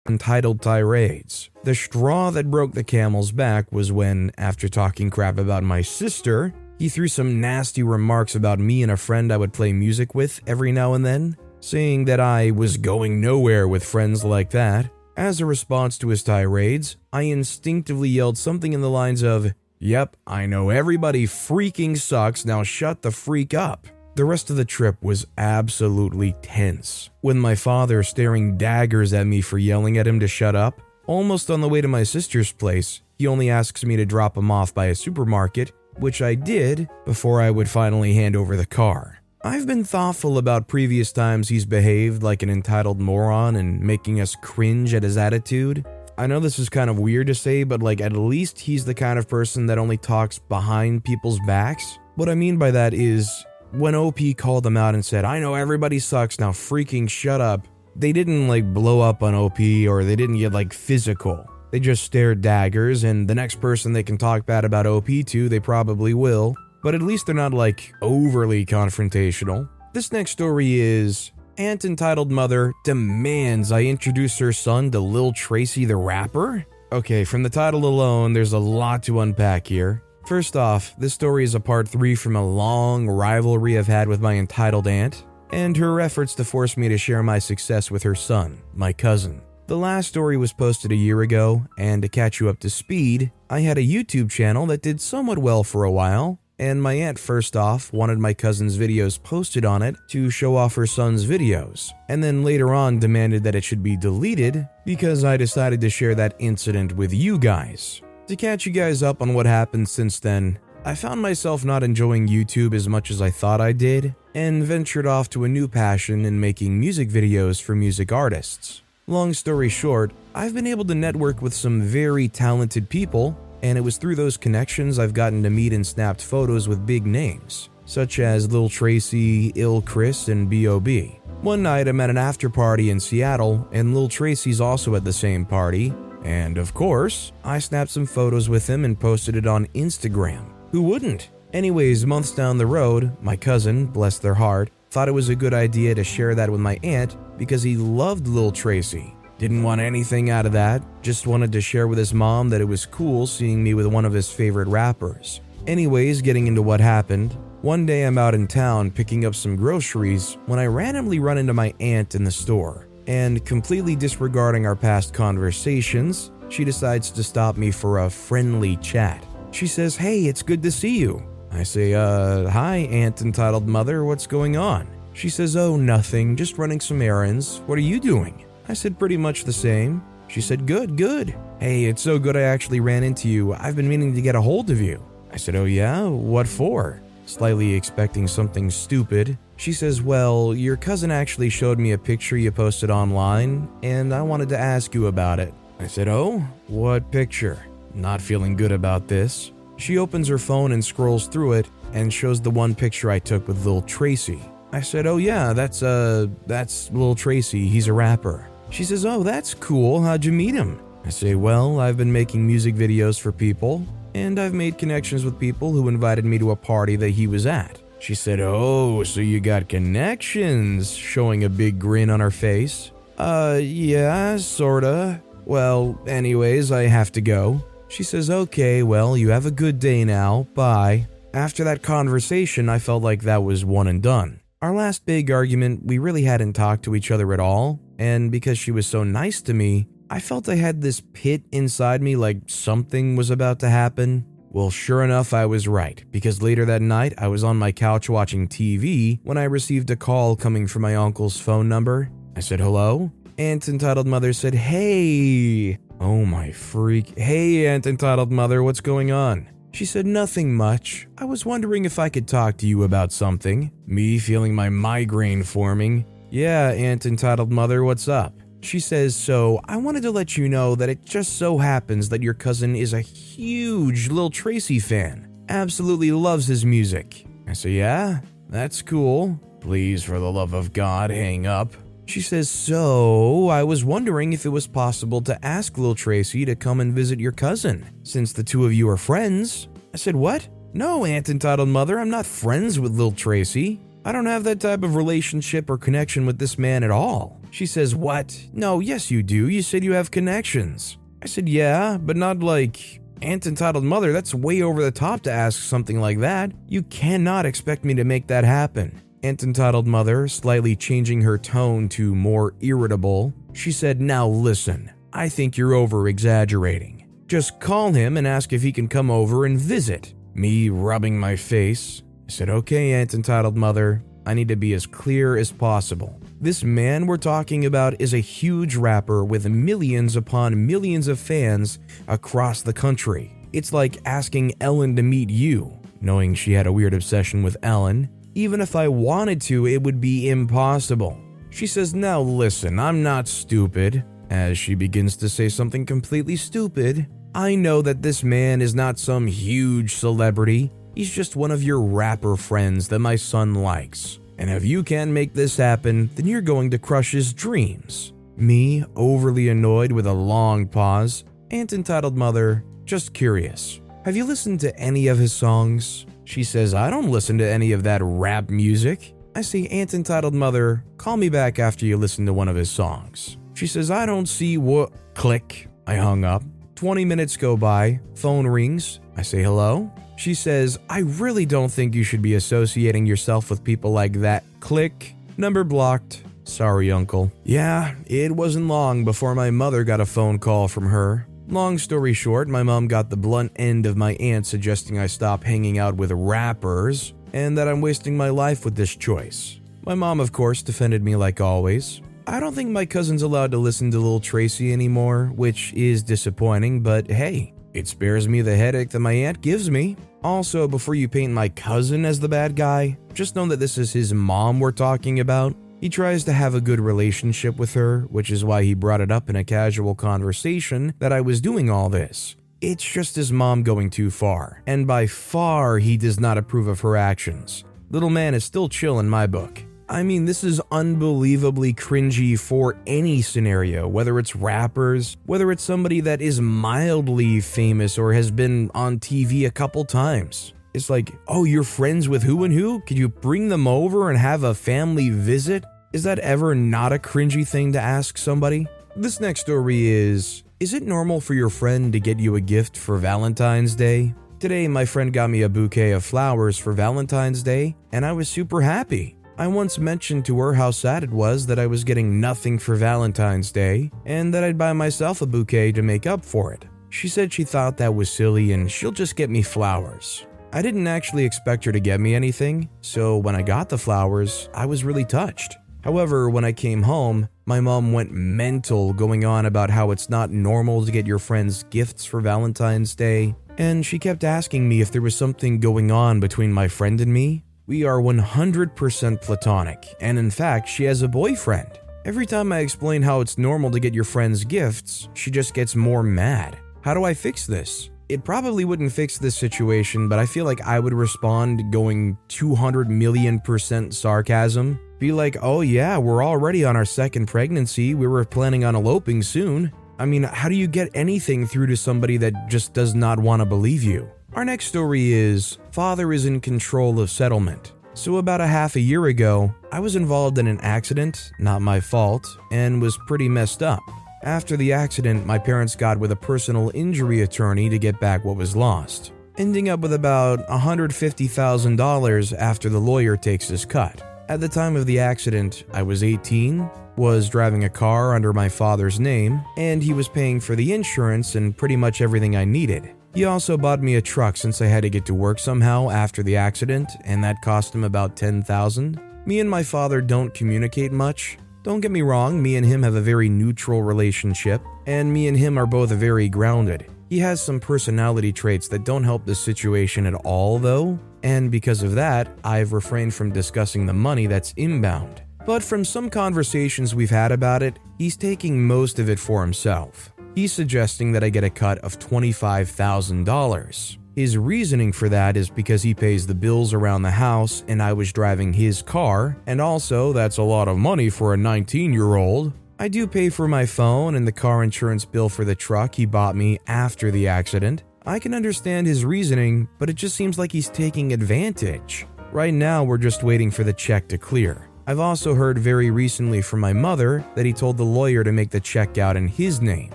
entitled 0.07 0.61
tirades. 0.61 1.51
The 1.63 1.75
straw 1.75 2.31
that 2.31 2.51
broke 2.51 2.73
the 2.73 2.85
camel's 2.85 3.33
back 3.33 3.73
was 3.73 3.91
when, 3.91 4.33
after 4.37 4.69
talking 4.69 5.11
crap 5.11 5.39
about 5.39 5.63
my 5.63 5.81
sister, 5.81 6.53
he 6.79 6.89
threw 6.89 7.09
some 7.09 7.41
nasty 7.41 7.83
remarks 7.83 8.35
about 8.35 8.59
me 8.59 8.83
and 8.83 8.93
a 8.93 8.97
friend 8.97 9.33
I 9.33 9.37
would 9.37 9.53
play 9.53 9.73
music 9.73 10.15
with 10.15 10.41
every 10.47 10.73
now 10.73 10.95
and 10.95 11.07
then, 11.07 11.37
saying 11.61 12.05
that 12.05 12.21
I 12.21 12.51
was 12.51 12.77
going 12.77 13.21
nowhere 13.21 13.67
with 13.67 13.85
friends 13.85 14.25
like 14.25 14.51
that. 14.51 14.91
As 15.17 15.41
a 15.41 15.47
response 15.47 15.97
to 15.99 16.09
his 16.09 16.23
tirades, 16.23 16.97
I 17.13 17.23
instinctively 17.23 18.09
yelled 18.09 18.37
something 18.37 18.73
in 18.73 18.81
the 18.81 18.91
lines 18.91 19.23
of, 19.23 19.55
Yep, 19.79 20.17
I 20.27 20.47
know 20.47 20.71
everybody 20.71 21.27
freaking 21.27 21.97
sucks, 21.97 22.45
now 22.45 22.63
shut 22.63 23.03
the 23.03 23.11
freak 23.11 23.55
up. 23.55 23.87
The 24.17 24.25
rest 24.25 24.49
of 24.49 24.55
the 24.55 24.65
trip 24.65 25.03
was 25.03 25.27
absolutely 25.37 26.37
tense. 26.41 27.11
With 27.21 27.37
my 27.37 27.57
father 27.57 28.05
staring 28.05 28.57
daggers 28.57 29.13
at 29.13 29.27
me 29.27 29.41
for 29.41 29.59
yelling 29.59 29.99
at 29.99 30.07
him 30.07 30.21
to 30.21 30.29
shut 30.29 30.55
up, 30.55 30.81
almost 31.07 31.51
on 31.51 31.61
the 31.61 31.69
way 31.69 31.81
to 31.81 31.89
my 31.89 32.05
sister's 32.05 32.53
place, 32.53 33.03
he 33.19 33.27
only 33.27 33.51
asks 33.51 33.85
me 33.85 33.97
to 33.97 34.07
drop 34.07 34.37
him 34.37 34.53
off 34.53 34.73
by 34.73 34.87
a 34.87 34.95
supermarket, 34.95 35.73
which 35.99 36.23
I 36.23 36.37
did 36.37 36.89
before 37.05 37.41
I 37.41 37.51
would 37.51 37.69
finally 37.69 38.15
hand 38.15 38.37
over 38.37 38.57
the 38.57 38.67
car. 38.67 39.19
I've 39.43 39.67
been 39.67 39.83
thoughtful 39.83 40.39
about 40.39 40.69
previous 40.69 41.11
times 41.11 41.49
he's 41.49 41.67
behaved 41.67 42.23
like 42.23 42.45
an 42.45 42.51
entitled 42.51 43.01
moron 43.01 43.57
and 43.57 43.81
making 43.81 44.21
us 44.21 44.37
cringe 44.37 44.95
at 44.95 45.03
his 45.03 45.17
attitude. 45.17 45.85
I 46.17 46.29
know 46.29 46.39
this 46.39 46.61
is 46.61 46.69
kind 46.69 46.89
of 46.89 47.01
weird 47.01 47.27
to 47.27 47.35
say, 47.35 47.65
but 47.65 47.83
like 47.83 48.01
at 48.01 48.13
least 48.13 48.61
he's 48.61 48.85
the 48.85 48.95
kind 48.95 49.19
of 49.19 49.29
person 49.29 49.67
that 49.67 49.79
only 49.79 49.97
talks 49.97 50.39
behind 50.39 51.03
people's 51.03 51.41
backs. 51.49 51.99
What 52.15 52.29
I 52.29 52.37
mean 52.37 52.59
by 52.59 52.71
that 52.71 52.95
is 52.95 53.45
when 53.75 53.95
OP 53.95 54.19
called 54.37 54.65
them 54.65 54.77
out 54.77 54.95
and 54.95 55.05
said, 55.05 55.25
I 55.25 55.41
know 55.41 55.55
everybody 55.55 55.99
sucks, 55.99 56.39
now 56.39 56.51
freaking 56.53 57.09
shut 57.09 57.41
up, 57.41 57.67
they 57.97 58.13
didn't 58.13 58.49
like 58.49 58.73
blow 58.73 59.01
up 59.01 59.23
on 59.23 59.35
OP 59.35 59.59
or 59.89 60.05
they 60.05 60.17
didn't 60.17 60.39
get 60.39 60.53
like 60.53 60.73
physical. 60.73 61.49
They 61.71 61.81
just 61.81 62.05
stared 62.05 62.41
daggers, 62.41 63.03
and 63.03 63.27
the 63.27 63.35
next 63.35 63.61
person 63.61 63.93
they 63.93 64.05
can 64.05 64.17
talk 64.17 64.47
bad 64.47 64.65
about 64.65 64.87
OP 64.87 65.09
to, 65.27 65.49
they 65.49 65.59
probably 65.59 66.15
will. 66.15 66.55
But 66.85 66.95
at 66.95 67.03
least 67.03 67.27
they're 67.27 67.35
not 67.35 67.53
like 67.53 67.93
overly 68.01 68.65
confrontational. 68.65 69.69
This 69.93 70.13
next 70.13 70.31
story 70.31 70.79
is 70.79 71.33
Aunt 71.57 71.85
Entitled 71.85 72.31
Mother 72.31 72.73
demands 72.85 73.73
I 73.73 73.83
introduce 73.83 74.39
her 74.39 74.53
son 74.53 74.91
to 74.93 75.01
Lil 75.01 75.33
Tracy 75.33 75.85
the 75.85 75.97
rapper? 75.97 76.65
Okay, 76.93 77.25
from 77.25 77.43
the 77.43 77.51
title 77.51 77.87
alone, 77.87 78.35
there's 78.35 78.53
a 78.53 78.59
lot 78.59 79.03
to 79.05 79.21
unpack 79.21 79.67
here. 79.67 80.03
First 80.27 80.57
off, 80.57 80.95
this 80.97 81.13
story 81.13 81.45
is 81.45 81.55
a 81.55 81.61
part 81.61 81.87
3 81.87 82.15
from 82.15 82.35
a 82.35 82.47
long 82.47 83.07
rivalry 83.07 83.77
I've 83.77 83.87
had 83.87 84.09
with 84.09 84.23
my 84.23 84.35
entitled 84.37 84.89
aunt, 84.89 85.27
and 85.51 85.77
her 85.77 86.01
efforts 86.01 86.35
to 86.37 86.45
force 86.45 86.79
me 86.79 86.89
to 86.89 86.97
share 86.97 87.23
my 87.23 87.39
success 87.39 87.91
with 87.91 88.03
her 88.05 88.15
son, 88.15 88.63
my 88.73 88.91
cousin. 88.91 89.43
The 89.67 89.77
last 89.77 90.09
story 90.09 90.39
was 90.39 90.55
posted 90.55 90.93
a 90.93 90.97
year 90.97 91.21
ago, 91.21 91.67
and 91.77 92.01
to 92.01 92.09
catch 92.09 92.41
you 92.41 92.49
up 92.49 92.59
to 92.61 92.71
speed, 92.71 93.33
I 93.51 93.61
had 93.61 93.77
a 93.77 93.87
YouTube 93.87 94.31
channel 94.31 94.65
that 94.67 94.81
did 94.81 94.99
somewhat 94.99 95.37
well 95.37 95.63
for 95.63 95.85
a 95.85 95.93
while, 95.93 96.39
and 96.59 96.83
my 96.83 96.95
aunt 96.95 97.19
first 97.19 97.55
off 97.55 97.93
wanted 97.93 98.19
my 98.19 98.33
cousin's 98.33 98.79
videos 98.79 99.23
posted 99.23 99.67
on 99.67 99.83
it 99.83 99.95
to 100.09 100.31
show 100.31 100.57
off 100.57 100.75
her 100.77 100.87
son's 100.87 101.27
videos, 101.27 101.91
and 102.09 102.25
then 102.25 102.45
later 102.45 102.73
on 102.73 102.99
demanded 102.99 103.45
that 103.45 103.55
it 103.55 103.65
should 103.65 103.83
be 103.83 103.95
deleted 103.95 104.67
because 104.87 105.23
I 105.23 105.37
decided 105.37 105.83
to 105.83 105.91
share 105.91 106.15
that 106.15 106.35
incident 106.39 106.97
with 106.97 107.13
you 107.13 107.39
guys. 107.39 108.01
To 108.29 108.37
catch 108.37 108.65
you 108.65 108.73
guys 108.73 109.03
up 109.03 109.21
on 109.21 109.35
what 109.35 109.45
happened 109.45 109.87
since 109.87 110.19
then, 110.19 110.59
I 110.83 110.95
found 110.95 111.21
myself 111.21 111.63
not 111.63 111.83
enjoying 111.83 112.27
YouTube 112.27 112.73
as 112.73 112.89
much 112.89 113.11
as 113.11 113.21
I 113.21 113.29
thought 113.29 113.61
I 113.61 113.73
did, 113.73 114.15
and 114.35 114.65
ventured 114.65 115.07
off 115.07 115.29
to 115.31 115.45
a 115.45 115.49
new 115.49 115.69
passion 115.69 116.25
in 116.25 116.41
making 116.41 116.81
music 116.81 117.11
videos 117.11 117.61
for 117.61 117.75
music 117.75 118.13
artists. 118.13 118.81
Long 119.07 119.35
story 119.35 119.69
short, 119.69 120.11
I've 120.35 120.55
been 120.55 120.67
able 120.67 120.87
to 120.87 120.95
network 120.95 121.43
with 121.43 121.53
some 121.53 121.83
very 121.83 122.27
talented 122.29 122.89
people, 122.89 123.37
and 123.63 123.77
it 123.77 123.83
was 123.83 123.99
through 123.99 124.17
those 124.17 124.39
connections 124.39 124.99
I've 124.99 125.13
gotten 125.13 125.43
to 125.43 125.51
meet 125.51 125.75
and 125.75 125.87
snapped 125.87 126.23
photos 126.23 126.67
with 126.67 126.87
big 126.87 127.05
names, 127.05 127.69
such 127.85 128.21
as 128.21 128.51
Lil 128.51 128.71
Tracy, 128.71 129.53
Ill 129.55 129.83
Chris, 129.83 130.29
and 130.29 130.49
B.O.B. 130.49 131.21
One 131.43 131.63
night 131.63 131.89
I'm 131.89 132.01
at 132.01 132.09
an 132.09 132.17
after 132.17 132.49
party 132.49 132.89
in 132.89 133.01
Seattle, 133.01 133.69
and 133.71 133.95
Lil 133.95 134.09
Tracy's 134.09 134.63
also 134.63 134.95
at 134.95 135.05
the 135.05 135.13
same 135.13 135.45
party, 135.45 135.93
and 136.25 136.59
of 136.59 136.75
course, 136.75 137.33
I 137.45 137.59
snapped 137.59 137.91
some 137.91 138.07
photos 138.07 138.49
with 138.49 138.67
him 138.69 138.85
and 138.85 138.99
posted 138.99 139.37
it 139.37 139.47
on 139.47 139.67
Instagram. 139.69 140.53
Who 140.73 140.83
wouldn't? 140.83 141.31
Anyways, 141.53 142.05
months 142.05 142.33
down 142.33 142.59
the 142.59 142.67
road, 142.67 143.17
my 143.23 143.37
cousin, 143.37 143.87
bless 143.87 144.19
their 144.19 144.35
heart, 144.35 144.71
thought 144.91 145.09
it 145.09 145.13
was 145.13 145.29
a 145.29 145.37
good 145.37 145.55
idea 145.55 145.95
to 145.95 146.03
share 146.03 146.35
that 146.35 146.51
with 146.51 146.61
my 146.61 146.79
aunt 146.83 147.17
because 147.39 147.63
he 147.63 147.77
loved 147.77 148.27
Lil 148.27 148.51
Tracy. 148.51 149.15
Didn't 149.39 149.63
want 149.63 149.81
anything 149.81 150.31
out 150.31 150.47
of 150.47 150.53
that, 150.53 150.83
just 151.03 151.27
wanted 151.27 151.53
to 151.53 151.61
share 151.61 151.87
with 151.87 151.99
his 151.99 152.15
mom 152.15 152.49
that 152.49 152.61
it 152.61 152.65
was 152.65 152.87
cool 152.87 153.27
seeing 153.27 153.63
me 153.63 153.75
with 153.75 153.87
one 153.87 154.05
of 154.05 154.13
his 154.13 154.31
favorite 154.31 154.69
rappers. 154.69 155.41
Anyways, 155.67 156.23
getting 156.23 156.47
into 156.47 156.63
what 156.63 156.81
happened, 156.81 157.37
one 157.63 157.87
day 157.87 158.05
I'm 158.05 158.19
out 158.19 158.35
in 158.35 158.47
town 158.47 158.91
picking 158.91 159.25
up 159.25 159.35
some 159.35 159.57
groceries 159.57 160.37
when 160.47 160.59
I 160.59 160.67
randomly 160.67 161.19
run 161.19 161.39
into 161.39 161.55
my 161.55 161.75
aunt 161.81 162.15
in 162.15 162.25
the 162.25 162.31
store. 162.31 162.87
And 163.07 163.45
completely 163.45 163.97
disregarding 163.97 164.67
our 164.67 164.77
past 164.77 165.13
conversations, 165.13 166.31
she 166.49 166.65
decides 166.65 167.11
to 167.11 167.23
stop 167.23 167.57
me 167.57 167.71
for 167.71 168.01
a 168.01 168.11
friendly 168.11 168.77
chat. 168.77 169.25
She 169.51 169.67
says, 169.67 169.97
Hey, 169.97 170.27
it's 170.27 170.43
good 170.43 170.63
to 170.63 170.71
see 170.71 170.99
you. 170.99 171.23
I 171.51 171.63
say, 171.63 171.95
Uh, 171.95 172.49
hi, 172.49 172.77
Aunt 172.91 173.23
Entitled 173.23 173.69
Mother, 173.69 174.05
what's 174.05 174.27
going 174.27 174.57
on? 174.57 174.89
She 175.13 175.29
says, 175.29 175.57
Oh, 175.57 175.77
nothing, 175.77 176.37
just 176.37 176.59
running 176.59 176.81
some 176.81 177.03
errands. 177.03 177.61
What 177.67 177.79
are 177.79 177.83
you 177.83 178.01
doing? 178.01 178.45
I 178.69 178.75
said, 178.75 178.99
Pretty 178.99 179.17
much 179.17 179.45
the 179.45 179.53
same. 179.53 180.03
She 180.29 180.41
said, 180.41 180.67
Good, 180.67 180.97
good. 180.97 181.35
Hey, 181.61 181.85
it's 181.85 182.03
so 182.03 182.19
good 182.19 182.37
I 182.37 182.43
actually 182.43 182.81
ran 182.81 183.05
into 183.05 183.29
you. 183.29 183.53
I've 183.55 183.77
been 183.77 183.89
meaning 183.89 184.15
to 184.15 184.23
get 184.23 184.35
a 184.35 184.41
hold 184.41 184.71
of 184.71 184.81
you. 184.81 185.05
I 185.31 185.37
said, 185.37 185.55
Oh, 185.55 185.65
yeah? 185.67 186.05
What 186.07 186.49
for? 186.49 187.01
Slightly 187.27 187.75
expecting 187.75 188.29
something 188.29 188.71
stupid. 188.71 189.39
She 189.57 189.73
says, 189.73 190.03
Well, 190.03 190.55
your 190.55 190.77
cousin 190.77 191.11
actually 191.11 191.49
showed 191.49 191.79
me 191.79 191.93
a 191.93 191.99
picture 191.99 192.37
you 192.37 192.51
posted 192.53 192.91
online, 192.91 193.69
and 193.83 194.15
I 194.15 194.23
wanted 194.23 194.49
to 194.51 194.59
ask 194.59 194.95
you 194.95 195.07
about 195.07 195.41
it. 195.41 195.55
I 195.79 195.87
said, 195.87 196.09
Oh, 196.09 196.39
what 196.69 197.11
picture? 197.11 197.65
Not 197.95 198.21
feeling 198.21 198.57
good 198.57 198.73
about 198.73 199.09
this. 199.09 199.53
She 199.77 199.99
opens 199.99 200.29
her 200.29 200.39
phone 200.39 200.73
and 200.73 200.85
scrolls 200.85 201.27
through 201.27 201.55
it 201.55 201.69
and 201.93 202.13
shows 202.13 202.41
the 202.41 202.51
one 202.51 202.75
picture 202.75 203.11
I 203.11 203.19
took 203.19 203.49
with 203.49 203.65
Lil 203.65 203.83
Tracy. 203.83 204.41
I 204.73 204.81
said, 204.81 205.07
"Oh 205.07 205.19
yeah, 205.19 205.53
that's 205.53 205.83
uh 205.83 206.27
that's 206.47 206.91
Lil 206.93 207.15
Tracy. 207.15 207.69
He's 207.69 207.87
a 207.87 207.93
rapper." 207.93 208.49
She 208.71 208.83
says, 208.83 209.05
"Oh, 209.05 209.23
that's 209.23 209.55
cool. 209.55 210.03
How'd 210.03 210.25
you 210.25 210.33
meet 210.33 210.55
him?" 210.55 210.81
I 211.05 211.11
say, 211.11 211.37
"Well, 211.37 211.79
I've 211.79 211.97
been 211.97 212.13
making 212.13 212.45
music 212.45 212.75
videos 212.75 213.21
for 213.21 213.31
people, 213.31 213.87
and 214.15 214.39
I've 214.39 214.55
made 214.55 214.79
connections 214.79 215.25
with 215.25 215.39
people 215.39 215.73
who 215.73 215.89
invited 215.89 216.25
me 216.25 216.39
to 216.39 216.53
a 216.53 216.57
party 216.57 216.97
that 216.97 217.11
he 217.11 217.27
was 217.27 217.47
at." 217.47 217.81
She 217.99 218.15
said, 218.15 218.41
"Oh, 218.41 219.03
so 219.05 219.21
you 219.21 219.41
got 219.41 219.69
connections?" 219.69 220.93
showing 220.93 221.45
a 221.45 221.49
big 221.49 221.79
grin 221.79 222.11
on 222.11 222.21
her 222.21 222.31
face. 222.31 222.91
"Uh, 223.19 223.59
yeah, 223.63 224.37
sorta. 224.37 225.21
Well, 225.45 226.01
anyways, 226.07 226.73
I 226.73 226.85
have 226.85 227.13
to 227.13 227.21
go." 227.21 227.63
She 227.95 228.03
says, 228.03 228.29
Okay, 228.29 228.83
well, 228.83 229.17
you 229.17 229.31
have 229.31 229.47
a 229.47 229.53
good 229.53 229.79
day 229.79 230.05
now. 230.05 230.49
Bye. 230.55 231.07
After 231.33 231.63
that 231.63 231.83
conversation, 231.83 232.69
I 232.69 232.81
felt 232.81 233.05
like 233.05 233.23
that 233.23 233.45
was 233.45 233.65
one 233.65 233.87
and 233.87 234.03
done. 234.03 234.41
Our 234.61 234.75
last 234.75 235.07
big 235.07 235.31
argument, 235.31 235.85
we 235.85 235.99
really 235.99 236.25
hadn't 236.25 236.55
talked 236.55 236.85
to 236.87 236.97
each 236.97 237.13
other 237.13 237.33
at 237.33 237.39
all, 237.39 237.79
and 237.97 238.33
because 238.33 238.59
she 238.59 238.73
was 238.73 238.89
so 238.89 239.05
nice 239.05 239.41
to 239.43 239.55
me, 239.55 239.87
I 240.15 240.21
felt 240.21 240.49
I 240.49 240.55
had 240.55 240.81
this 240.81 241.03
pit 241.13 241.43
inside 241.51 242.01
me 242.01 242.15
like 242.15 242.43
something 242.47 243.17
was 243.17 243.31
about 243.31 243.59
to 243.59 243.69
happen. 243.69 244.25
Well, 244.49 244.71
sure 244.71 245.03
enough, 245.03 245.35
I 245.35 245.45
was 245.47 245.67
right, 245.67 246.05
because 246.13 246.41
later 246.41 246.65
that 246.67 246.83
night 246.83 247.15
I 247.19 247.27
was 247.27 247.43
on 247.43 247.57
my 247.57 247.73
couch 247.73 248.09
watching 248.09 248.47
TV 248.47 249.19
when 249.25 249.37
I 249.39 249.43
received 249.43 249.91
a 249.91 249.97
call 249.97 250.37
coming 250.37 250.69
from 250.69 250.83
my 250.83 250.95
uncle's 250.95 251.41
phone 251.41 251.69
number. 251.69 252.13
I 252.37 252.41
said, 252.41 252.61
Hello? 252.61 253.11
Aunt 253.39 253.69
Entitled 253.69 254.07
Mother 254.07 254.33
said, 254.33 254.55
Hey, 254.55 255.79
Oh 255.99 256.25
my 256.25 256.53
freak. 256.53 257.19
Hey, 257.19 257.67
Aunt 257.67 257.85
Entitled 257.85 258.31
Mother, 258.31 258.63
what's 258.63 258.81
going 258.81 259.11
on? 259.11 259.51
She 259.73 259.85
said 259.85 260.07
nothing 260.07 260.55
much. 260.55 261.09
I 261.19 261.25
was 261.25 261.45
wondering 261.45 261.87
if 261.87 261.99
I 261.99 262.09
could 262.09 262.29
talk 262.29 262.57
to 262.59 262.69
you 262.69 262.85
about 262.85 263.11
something. 263.11 263.73
Me 263.85 264.21
feeling 264.21 264.55
my 264.55 264.69
migraine 264.69 265.43
forming. 265.43 266.07
Yeah, 266.31 266.69
Aunt 266.69 267.05
Entitled 267.05 267.51
Mother, 267.51 267.83
what's 267.83 268.07
up? 268.07 268.33
She 268.65 268.81
says, 268.81 269.15
So, 269.15 269.61
I 269.67 269.77
wanted 269.77 270.03
to 270.05 270.11
let 270.11 270.37
you 270.39 270.49
know 270.49 270.75
that 270.75 270.89
it 270.89 271.05
just 271.05 271.37
so 271.39 271.59
happens 271.59 272.09
that 272.09 272.23
your 272.23 272.35
cousin 272.35 272.75
is 272.75 272.95
a 272.95 273.01
huge 273.01 274.09
Lil 274.09 274.31
Tracy 274.31 274.79
fan. 274.79 275.29
Absolutely 275.51 276.11
loves 276.13 276.47
his 276.47 276.65
music. 276.65 277.27
I 277.47 277.53
say, 277.53 277.73
Yeah, 277.73 278.21
that's 278.49 278.81
cool. 278.81 279.39
Please, 279.61 280.03
for 280.03 280.19
the 280.19 280.33
love 280.33 280.55
of 280.55 280.73
God, 280.73 281.11
hang 281.11 281.47
up. 281.47 281.75
She 282.07 282.23
says, 282.23 282.49
So, 282.49 283.49
I 283.49 283.63
was 283.65 283.85
wondering 283.85 284.33
if 284.33 284.47
it 284.47 284.51
was 284.51 284.67
possible 284.67 285.21
to 285.23 285.45
ask 285.45 285.77
Lil 285.77 285.95
Tracy 285.95 286.47
to 286.47 286.57
come 286.57 286.81
and 286.81 286.95
visit 286.95 287.21
your 287.21 287.33
cousin, 287.33 287.91
since 288.03 288.33
the 288.33 288.45
two 288.45 288.65
of 288.65 288.73
you 288.73 288.89
are 288.89 288.97
friends. 288.97 289.69
I 289.93 289.99
said, 289.99 290.17
What? 290.17 290.49
No, 290.73 291.05
Aunt 291.05 291.29
Entitled 291.29 291.69
Mother, 291.69 292.01
I'm 292.01 292.11
not 292.11 292.27
friends 292.27 292.81
with 292.81 292.99
Lil 292.99 293.13
Tracy. 293.13 293.81
I 294.05 294.13
don't 294.13 294.27
have 294.27 294.45
that 294.45 294.61
type 294.61 294.83
of 294.83 294.97
relationship 294.97 295.71
or 295.71 295.79
connection 295.79 296.27
with 296.27 296.39
this 296.39 296.59
man 296.59 296.85
at 296.85 296.91
all. 296.91 297.41
She 297.51 297.65
says, 297.65 297.95
What? 297.95 298.49
No, 298.53 298.81
yes, 298.81 299.11
you 299.11 299.23
do. 299.23 299.49
You 299.49 299.63
said 299.63 299.83
you 299.83 299.93
have 299.93 300.11
connections. 300.11 300.99
I 301.23 301.27
said, 301.27 301.49
Yeah, 301.49 301.97
but 301.99 302.17
not 302.17 302.41
like. 302.41 303.01
Aunt 303.23 303.47
Entitled 303.47 303.85
Mother, 303.85 304.13
that's 304.13 304.35
way 304.35 304.61
over 304.61 304.83
the 304.83 304.91
top 304.91 305.23
to 305.23 305.33
ask 305.33 305.59
something 305.59 305.99
like 305.99 306.19
that. 306.19 306.53
You 306.69 306.83
cannot 306.83 307.47
expect 307.47 307.85
me 307.85 307.95
to 307.95 308.05
make 308.05 308.27
that 308.27 308.45
happen. 308.45 309.01
Aunt 309.23 309.43
Entitled 309.43 309.87
Mother, 309.87 310.29
slightly 310.29 310.77
changing 310.77 311.23
her 311.23 311.39
tone 311.39 311.89
to 311.91 312.15
more 312.15 312.55
irritable, 312.61 313.33
she 313.55 313.73
said, 313.73 314.01
Now 314.01 314.29
listen, 314.29 314.93
I 315.15 315.31
think 315.31 315.57
you're 315.57 315.73
over 315.73 316.09
exaggerating. 316.09 317.09
Just 317.27 317.61
call 317.61 317.93
him 317.93 318.19
and 318.19 318.27
ask 318.27 318.53
if 318.53 318.61
he 318.61 318.73
can 318.73 318.89
come 318.89 319.11
over 319.11 319.47
and 319.47 319.59
visit. 319.59 320.13
Me 320.35 320.69
rubbing 320.69 321.19
my 321.19 321.37
face, 321.37 322.03
I 322.27 322.31
said, 322.31 322.49
Okay, 322.49 322.93
Aunt 322.93 323.15
Entitled 323.15 323.57
Mother, 323.57 324.03
I 324.27 324.35
need 324.35 324.49
to 324.49 324.57
be 324.57 324.73
as 324.73 324.87
clear 324.87 325.37
as 325.37 325.53
possible. 325.53 326.19
This 326.41 326.65
man 326.65 327.07
we're 327.07 327.19
talking 327.19 327.67
about 327.67 328.01
is 328.01 328.15
a 328.15 328.19
huge 328.19 328.77
rapper 328.77 329.25
with 329.25 329.47
millions 329.47 330.17
upon 330.17 330.67
millions 330.67 331.09
of 331.09 331.19
fans 331.19 331.79
across 332.09 332.63
the 332.63 332.73
country. 332.73 333.35
It's 333.53 333.73
like 333.73 333.99
asking 334.05 334.55
Ellen 334.61 334.97
to 334.97 335.03
meet 335.03 335.31
you, 335.31 335.79
knowing 336.01 336.35
she 336.35 336.53
had 336.53 336.67
a 336.67 336.73
weird 336.73 336.95
obsession 336.95 337.43
with 337.43 337.57
Ellen, 337.63 338.09
even 338.35 338.61
if 338.61 338.75
I 338.75 338.89
wanted 338.89 339.41
to, 339.43 339.67
it 339.67 339.83
would 339.83 340.01
be 340.01 340.29
impossible. 340.29 341.21
She 341.51 341.67
says, 341.67 341.95
Now 341.95 342.21
listen, 342.21 342.79
I'm 342.79 343.03
not 343.03 343.29
stupid. 343.29 344.03
As 344.31 344.59
she 344.59 344.75
begins 344.75 345.17
to 345.19 345.29
say 345.29 345.49
something 345.49 345.87
completely 345.87 346.37
stupid, 346.37 347.07
I 347.35 347.55
know 347.55 347.83
that 347.83 348.03
this 348.03 348.25
man 348.25 348.61
is 348.61 348.75
not 348.75 348.99
some 348.99 349.27
huge 349.27 349.95
celebrity. 349.95 350.73
He's 350.95 351.11
just 351.11 351.35
one 351.35 351.51
of 351.51 351.63
your 351.63 351.81
rapper 351.81 352.37
friends 352.37 352.89
that 352.89 353.01
my 353.01 353.17
son 353.17 353.55
likes. 353.55 354.21
And 354.39 354.51
if 354.51 354.65
you 354.65 354.83
can't 354.83 355.11
make 355.11 355.35
this 355.35 355.57
happen, 355.57 356.11
then 356.15 356.27
you're 356.27 356.41
going 356.41 356.71
to 356.71 356.79
crush 356.79 357.13
his 357.13 357.33
dreams. 357.33 358.13
Me, 358.37 358.85
overly 358.97 359.49
annoyed 359.49 359.93
with 359.93 360.07
a 360.07 360.13
long 360.13 360.67
pause, 360.67 361.25
Aunt 361.51 361.73
Entitled 361.73 362.17
Mother, 362.17 362.65
just 362.85 363.13
curious. 363.13 363.81
Have 364.05 364.17
you 364.17 364.25
listened 364.25 364.61
to 364.61 364.77
any 364.79 365.07
of 365.09 365.19
his 365.19 365.33
songs? 365.33 366.07
She 366.25 366.45
says, 366.45 366.75
I 366.75 366.91
don't 366.91 367.11
listen 367.11 367.39
to 367.39 367.49
any 367.49 367.73
of 367.73 367.83
that 367.85 368.01
rap 368.03 368.51
music. 368.51 369.15
I 369.37 369.43
say, 369.43 369.67
Aunt 369.69 369.95
Entitled 369.95 370.35
Mother, 370.35 370.85
call 370.97 371.17
me 371.17 371.29
back 371.29 371.59
after 371.59 371.87
you 371.87 371.97
listen 371.97 372.27
to 372.27 372.33
one 372.33 372.49
of 372.49 372.57
his 372.57 372.71
songs. 372.71 373.37
She 373.55 373.67
says, 373.67 373.91
I 373.91 374.07
don't 374.07 374.27
see 374.27 374.59
what. 374.59 374.93
Click. 375.15 375.69
I 375.87 375.97
hung 375.97 376.25
up. 376.25 376.43
20 376.77 377.05
minutes 377.05 377.37
go 377.37 377.57
by, 377.57 378.01
phone 378.15 378.47
rings. 378.47 379.01
I 379.17 379.23
say, 379.23 379.43
hello? 379.43 379.93
She 380.17 380.35
says, 380.35 380.79
I 380.89 381.01
really 381.01 381.47
don't 381.47 381.71
think 381.71 381.95
you 381.95 382.05
should 382.05 382.23
be 382.23 382.35
associating 382.35 383.07
yourself 383.07 383.51
with 383.51 383.65
people 383.65 383.91
like 383.93 384.15
that. 384.21 384.45
Click. 384.61 385.15
Number 385.37 385.65
blocked. 385.65 386.23
Sorry, 386.45 386.93
Uncle. 386.93 387.33
Yeah, 387.43 387.95
it 388.07 388.31
wasn't 388.31 388.69
long 388.69 389.05
before 389.05 389.35
my 389.35 389.51
mother 389.51 389.83
got 389.83 390.01
a 390.01 390.07
phone 390.07 390.39
call 390.39 390.69
from 390.69 390.87
her. 390.87 391.27
Long 391.49 391.79
story 391.79 392.13
short, 392.13 392.49
my 392.49 392.63
mom 392.63 392.87
got 392.87 393.11
the 393.11 393.17
blunt 393.17 393.53
end 393.57 393.87
of 393.87 393.97
my 393.97 394.15
aunt 394.15 394.47
suggesting 394.47 394.99
I 394.99 395.07
stop 395.07 395.43
hanging 395.43 395.79
out 395.79 395.97
with 395.97 396.13
rappers 396.13 397.15
and 397.33 397.59
that 397.59 397.69
I'm 397.69 397.81
wasting 397.81 398.17
my 398.17 398.29
life 398.29 398.65
with 398.65 398.77
this 398.77 398.95
choice. 398.95 399.59
My 399.85 399.95
mom, 399.95 400.21
of 400.21 400.33
course, 400.33 400.63
defended 400.63 401.03
me 401.03 401.17
like 401.17 401.41
always. 401.41 402.01
I 402.27 402.41
don't 402.41 402.55
think 402.55 402.71
my 402.71 402.87
cousin's 402.87 403.23
allowed 403.23 403.51
to 403.51 403.59
listen 403.59 403.91
to 403.91 403.99
Lil 403.99 404.21
Tracy 404.21 404.73
anymore, 404.73 405.33
which 405.35 405.73
is 405.75 406.03
disappointing, 406.03 406.83
but 406.83 407.11
hey, 407.11 407.54
it 407.75 407.89
spares 407.89 408.29
me 408.29 408.41
the 408.41 408.57
headache 408.57 408.91
that 408.91 409.01
my 409.01 409.13
aunt 409.13 409.41
gives 409.41 409.71
me. 409.71 409.97
Also, 410.23 410.67
before 410.67 410.95
you 410.95 411.09
paint 411.09 411.33
my 411.33 411.49
cousin 411.51 412.05
as 412.05 412.21
the 412.21 412.29
bad 412.29 412.57
guy, 412.57 412.97
just 413.13 413.37
know 413.37 413.47
that 413.47 413.59
this 413.59 413.77
is 413.77 413.93
his 413.93 414.15
mom 414.15 414.61
we're 414.61 414.73
talking 414.73 415.21
about. 415.21 415.55
He 415.81 415.89
tries 415.89 416.25
to 416.25 416.33
have 416.33 416.55
a 416.55 416.61
good 416.61 416.81
relationship 416.81 417.59
with 417.59 417.75
her, 417.75 418.03
which 418.11 418.31
is 418.31 418.45
why 418.45 418.63
he 418.63 418.73
brought 418.73 419.03
it 419.03 419.11
up 419.11 419.29
in 419.29 419.37
a 419.37 419.45
casual 419.45 419.95
conversation 419.95 420.95
that 421.01 421.13
I 421.13 421.21
was 421.21 421.41
doing 421.41 421.69
all 421.69 421.89
this. 421.89 422.37
It's 422.61 422.85
just 422.85 423.17
his 423.17 423.33
mom 423.33 423.63
going 423.63 423.91
too 423.91 424.11
far, 424.11 424.63
and 424.67 424.87
by 424.87 425.07
far 425.07 425.79
he 425.79 425.99
does 425.99 426.19
not 426.19 426.39
approve 426.39 426.69
of 426.69 426.81
her 426.81 426.97
actions. 426.97 427.65
Little 427.91 428.09
man 428.09 428.35
is 428.35 428.45
still 428.45 428.69
chill 428.69 428.99
in 429.01 429.11
my 429.11 429.27
book. 429.27 429.63
I 429.89 430.03
mean, 430.03 430.25
this 430.25 430.43
is 430.43 430.63
unbelievably 430.71 431.75
cringy 431.75 432.39
for 432.39 432.77
any 432.87 433.21
scenario, 433.21 433.87
whether 433.87 434.19
it's 434.19 434.35
rappers, 434.35 435.19
whether 435.27 435.53
it's 435.53 435.63
somebody 435.63 436.01
that 436.01 436.23
is 436.23 436.41
mildly 436.41 437.41
famous 437.41 437.99
or 437.99 438.15
has 438.15 438.31
been 438.31 438.71
on 438.75 438.99
TV 438.99 439.47
a 439.47 439.51
couple 439.51 439.85
times. 439.85 440.55
It's 440.73 440.89
like, 440.89 441.13
oh, 441.29 441.45
you're 441.45 441.65
friends 441.65 442.09
with 442.09 442.23
who 442.23 442.45
and 442.45 442.55
who? 442.55 442.81
Could 442.81 442.97
you 442.97 443.09
bring 443.09 443.49
them 443.49 443.67
over 443.69 444.09
and 444.09 444.19
have 444.19 444.43
a 444.43 444.55
family 444.55 445.11
visit? 445.11 445.65
Is 445.93 446.03
that 446.05 446.19
ever 446.21 446.55
not 446.55 446.93
a 446.93 446.99
cringy 446.99 447.47
thing 447.47 447.73
to 447.75 447.81
ask 447.81 448.17
somebody? 448.17 448.67
This 448.97 449.21
next 449.21 449.41
story 449.41 449.87
is 449.87 450.45
Is 450.61 450.73
it 450.73 450.83
normal 450.83 451.21
for 451.21 451.35
your 451.35 451.51
friend 451.51 451.93
to 451.93 452.01
get 452.01 452.19
you 452.19 452.37
a 452.37 452.41
gift 452.41 452.79
for 452.79 452.97
Valentine's 452.97 453.75
Day? 453.75 454.15
Today, 454.41 454.67
my 454.67 454.87
friend 454.87 455.13
got 455.13 455.31
me 455.31 455.43
a 455.43 455.49
bouquet 455.49 455.93
of 455.93 456.05
flowers 456.05 456.57
for 456.59 456.73
Valentine's 456.73 457.43
Day, 457.43 457.77
and 457.93 458.05
I 458.05 458.13
was 458.13 458.29
super 458.29 458.61
happy. 458.61 459.17
I 459.37 459.49
once 459.49 459.79
mentioned 459.79 460.25
to 460.27 460.39
her 460.39 460.55
how 460.55 460.71
sad 460.71 461.03
it 461.03 461.11
was 461.11 461.47
that 461.47 461.59
I 461.59 461.67
was 461.67 461.83
getting 461.83 462.21
nothing 462.21 462.59
for 462.59 462.77
Valentine's 462.77 463.51
Day, 463.51 463.91
and 464.05 464.33
that 464.33 464.45
I'd 464.45 464.57
buy 464.57 464.73
myself 464.73 465.23
a 465.23 465.27
bouquet 465.27 465.73
to 465.73 465.83
make 465.83 466.07
up 466.07 466.25
for 466.25 466.53
it. 466.53 466.65
She 466.91 467.09
said 467.09 467.33
she 467.33 467.43
thought 467.43 467.77
that 467.79 467.95
was 467.95 468.09
silly 468.09 468.53
and 468.53 468.71
she'll 468.71 468.93
just 468.93 469.17
get 469.17 469.31
me 469.31 469.43
flowers. 469.43 470.27
I 470.53 470.63
didn't 470.63 470.87
actually 470.87 471.25
expect 471.25 471.65
her 471.65 471.73
to 471.73 471.81
get 471.81 471.99
me 471.99 472.15
anything, 472.15 472.69
so 472.81 473.19
when 473.19 473.35
I 473.35 473.43
got 473.43 473.69
the 473.69 473.79
flowers, 473.79 474.49
I 474.55 474.67
was 474.67 474.85
really 474.85 475.05
touched. 475.05 475.57
However, 475.83 476.31
when 476.31 476.45
I 476.45 476.53
came 476.53 476.83
home, 476.83 477.29
my 477.47 477.59
mom 477.59 477.93
went 477.93 478.13
mental 478.13 478.93
going 478.93 479.25
on 479.25 479.47
about 479.47 479.69
how 479.69 479.91
it's 479.91 480.09
not 480.09 480.31
normal 480.31 480.85
to 480.87 480.93
get 480.93 481.07
your 481.07 481.19
friends 481.19 481.65
gifts 481.71 482.05
for 482.05 482.21
Valentine's 482.21 482.95
Day 482.95 483.35
and 483.59 483.85
she 483.87 483.99
kept 483.99 484.25
asking 484.25 484.69
me 484.69 484.81
if 484.81 484.91
there 484.91 485.03
was 485.03 485.17
something 485.17 485.61
going 485.61 485.91
on 485.91 486.21
between 486.21 486.53
my 486.53 486.69
friend 486.69 487.01
and 487.01 487.13
me. 487.13 487.45
We 487.67 487.85
are 487.85 487.99
100% 487.99 489.23
platonic, 489.23 489.97
and 489.99 490.19
in 490.19 490.31
fact, 490.31 490.69
she 490.69 490.85
has 490.85 491.01
a 491.01 491.09
boyfriend. 491.09 491.81
Every 492.05 492.27
time 492.27 492.53
I 492.53 492.59
explain 492.59 493.01
how 493.01 493.23
it's 493.23 493.39
normal 493.39 493.71
to 493.71 493.81
get 493.81 493.95
your 493.95 494.05
friends 494.05 494.45
gifts, 494.45 495.09
she 495.15 495.31
just 495.31 495.55
gets 495.55 495.75
more 495.75 496.03
mad. 496.03 496.59
How 496.83 496.93
do 496.93 497.05
I 497.05 497.15
fix 497.15 497.47
this? 497.47 497.89
It 498.11 498.23
probably 498.23 498.67
wouldn't 498.67 498.93
fix 498.93 499.17
this 499.17 499.35
situation, 499.35 500.11
but 500.11 500.19
I 500.19 500.27
feel 500.27 500.45
like 500.45 500.61
I 500.61 500.79
would 500.79 500.93
respond 500.93 501.73
going 501.73 502.19
200 502.29 502.91
million 502.91 503.41
percent 503.41 503.95
sarcasm. 503.95 504.79
Be 504.99 505.13
like, 505.13 505.39
oh 505.41 505.63
yeah, 505.63 505.97
we're 505.97 506.23
already 506.23 506.67
on 506.67 506.77
our 506.77 506.85
second 506.85 507.29
pregnancy, 507.29 507.95
we 507.95 508.07
were 508.07 508.27
planning 508.27 508.65
on 508.67 508.77
eloping 508.77 509.23
soon. 509.23 509.73
I 509.99 510.05
mean, 510.05 510.25
how 510.25 510.51
do 510.51 510.55
you 510.55 510.67
get 510.67 510.91
anything 510.93 511.47
through 511.47 511.69
to 511.69 511.79
somebody 511.79 512.19
that 512.19 512.51
just 512.51 512.75
does 512.75 512.95
not 512.95 513.19
want 513.19 513.41
to 513.41 513.47
believe 513.47 513.83
you? 513.83 514.11
Our 514.35 514.45
next 514.45 514.67
story 514.67 515.13
is 515.13 515.59
Father 515.71 516.13
is 516.13 516.25
in 516.25 516.41
control 516.41 516.99
of 516.99 517.09
settlement. 517.09 517.73
So, 517.95 518.17
about 518.17 518.41
a 518.41 518.49
half 518.49 518.75
a 518.75 518.81
year 518.81 519.07
ago, 519.07 519.55
I 519.71 519.79
was 519.79 519.95
involved 519.95 520.39
in 520.39 520.49
an 520.49 520.61
accident, 520.61 521.31
not 521.39 521.63
my 521.63 521.79
fault, 521.79 522.27
and 522.51 522.83
was 522.83 522.99
pretty 523.07 523.29
messed 523.29 523.63
up. 523.63 523.81
After 524.25 524.57
the 524.57 524.73
accident, 524.73 525.25
my 525.25 525.39
parents 525.39 525.77
got 525.77 526.01
with 526.01 526.11
a 526.11 526.17
personal 526.17 526.73
injury 526.75 527.21
attorney 527.21 527.69
to 527.69 527.79
get 527.79 528.01
back 528.01 528.25
what 528.25 528.35
was 528.35 528.57
lost, 528.57 529.13
ending 529.39 529.69
up 529.69 529.79
with 529.79 529.93
about 529.93 530.45
$150,000 530.49 532.37
after 532.37 532.69
the 532.69 532.81
lawyer 532.81 533.17
takes 533.17 533.47
his 533.47 533.65
cut. 533.65 534.03
At 534.29 534.41
the 534.41 534.49
time 534.49 534.75
of 534.75 534.87
the 534.87 534.99
accident, 534.99 535.63
I 535.73 535.83
was 535.83 536.03
18 536.03 536.69
was 536.97 537.29
driving 537.29 537.65
a 537.65 537.69
car 537.69 538.15
under 538.15 538.33
my 538.33 538.49
father's 538.49 539.01
name, 539.01 539.45
and 539.57 539.83
he 539.83 539.93
was 539.93 540.09
paying 540.09 540.41
for 540.41 540.55
the 540.55 540.73
insurance 540.73 541.35
and 541.35 541.57
pretty 541.57 541.77
much 541.77 542.01
everything 542.01 542.37
I 542.37 542.45
needed. 542.45 542.95
He 543.15 543.25
also 543.25 543.57
bought 543.57 543.81
me 543.81 543.95
a 543.95 544.03
truck 544.03 544.37
since 544.37 544.61
I 544.61 544.67
had 544.67 544.83
to 544.83 544.91
get 544.91 545.07
to 545.07 545.15
work 545.15 545.39
somehow 545.39 545.89
after 545.89 546.25
the 546.25 546.37
accident, 546.37 546.91
and 547.05 547.23
that 547.23 547.43
cost 547.43 547.73
him 547.73 547.85
about 547.85 548.17
10,000. 548.17 549.01
Me 549.25 549.39
and 549.39 549.49
my 549.49 549.63
father 549.63 550.01
don't 550.01 550.35
communicate 550.35 550.91
much. 550.91 551.39
Don't 551.63 551.81
get 551.81 551.93
me 551.93 552.03
wrong, 552.03 552.43
me 552.43 552.57
and 552.57 552.67
him 552.67 552.83
have 552.83 552.97
a 552.97 553.01
very 553.01 553.29
neutral 553.29 553.83
relationship, 553.83 554.61
and 554.87 555.13
me 555.13 555.29
and 555.29 555.37
him 555.37 555.57
are 555.59 555.65
both 555.65 555.91
very 555.91 556.29
grounded. 556.29 556.87
He 557.09 557.21
has 557.21 557.41
some 557.41 557.61
personality 557.61 558.33
traits 558.33 558.67
that 558.69 558.85
don't 558.85 559.05
help 559.05 559.25
the 559.25 559.35
situation 559.35 560.07
at 560.07 560.15
all, 560.15 560.59
though, 560.59 560.99
and 561.23 561.53
because 561.53 561.83
of 561.83 561.95
that, 561.95 562.29
I've 562.43 562.73
refrained 562.73 563.15
from 563.15 563.31
discussing 563.31 563.87
the 563.87 563.95
money 563.95 564.27
that's 564.27 564.53
inbound. 564.57 565.23
But 565.47 565.63
from 565.63 565.85
some 565.85 566.11
conversations 566.11 566.95
we've 566.95 567.11
had 567.11 567.31
about 567.31 567.63
it, 567.63 567.79
he's 567.97 568.17
taking 568.17 568.67
most 568.67 568.99
of 568.99 569.09
it 569.09 569.19
for 569.21 569.43
himself. 569.43 570.14
He's 570.35 570.53
suggesting 570.53 571.13
that 571.13 571.23
I 571.23 571.31
get 571.31 571.45
a 571.45 571.51
cut 571.51 571.79
of 571.79 571.99
$25,000. 572.01 573.99
His 574.17 574.37
reasoning 574.39 574.93
for 574.93 575.09
that 575.09 575.37
is 575.37 575.51
because 575.51 575.83
he 575.83 575.95
pays 575.95 576.27
the 576.27 576.35
bills 576.35 576.73
around 576.73 577.03
the 577.03 577.11
house 577.11 577.65
and 577.69 577.83
I 577.83 577.93
was 577.93 578.13
driving 578.13 578.53
his 578.53 578.83
car, 578.83 579.37
and 579.47 579.61
also 579.61 580.13
that's 580.13 580.39
a 580.39 580.43
lot 580.43 580.69
of 580.69 580.77
money 580.77 581.09
for 581.11 581.35
a 581.35 581.37
19 581.37 581.93
year 581.93 582.15
old. 582.17 582.53
I 582.79 582.89
do 582.89 583.07
pay 583.07 583.29
for 583.29 583.47
my 583.47 583.67
phone 583.67 584.17
and 584.17 584.27
the 584.27 584.33
car 584.33 584.65
insurance 584.65 585.05
bill 585.05 585.29
for 585.29 585.45
the 585.45 585.55
truck 585.55 585.95
he 585.95 586.07
bought 586.07 586.35
me 586.35 586.59
after 586.67 587.11
the 587.11 587.29
accident. 587.29 587.85
I 588.05 588.19
can 588.19 588.35
understand 588.35 588.87
his 588.87 589.05
reasoning, 589.05 589.69
but 589.79 589.89
it 589.89 589.95
just 589.95 590.17
seems 590.17 590.39
like 590.39 590.53
he's 590.53 590.69
taking 590.69 591.13
advantage. 591.13 592.07
Right 592.33 592.53
now, 592.53 592.83
we're 592.83 592.99
just 592.99 593.23
waiting 593.23 593.51
for 593.51 593.63
the 593.65 593.73
check 593.73 594.09
to 594.09 594.19
clear. 594.19 594.69
I've 594.87 594.99
also 594.99 595.35
heard 595.35 595.59
very 595.59 595.91
recently 595.91 596.43
from 596.43 596.61
my 596.61 596.73
mother 596.73 597.25
that 597.37 597.47
he 597.47 597.53
told 597.53 597.79
the 597.79 597.85
lawyer 597.85 598.23
to 598.23 598.33
make 598.33 598.51
the 598.51 598.61
check 598.61 598.99
out 598.99 599.17
in 599.17 599.29
his 599.29 599.63
name. 599.63 599.95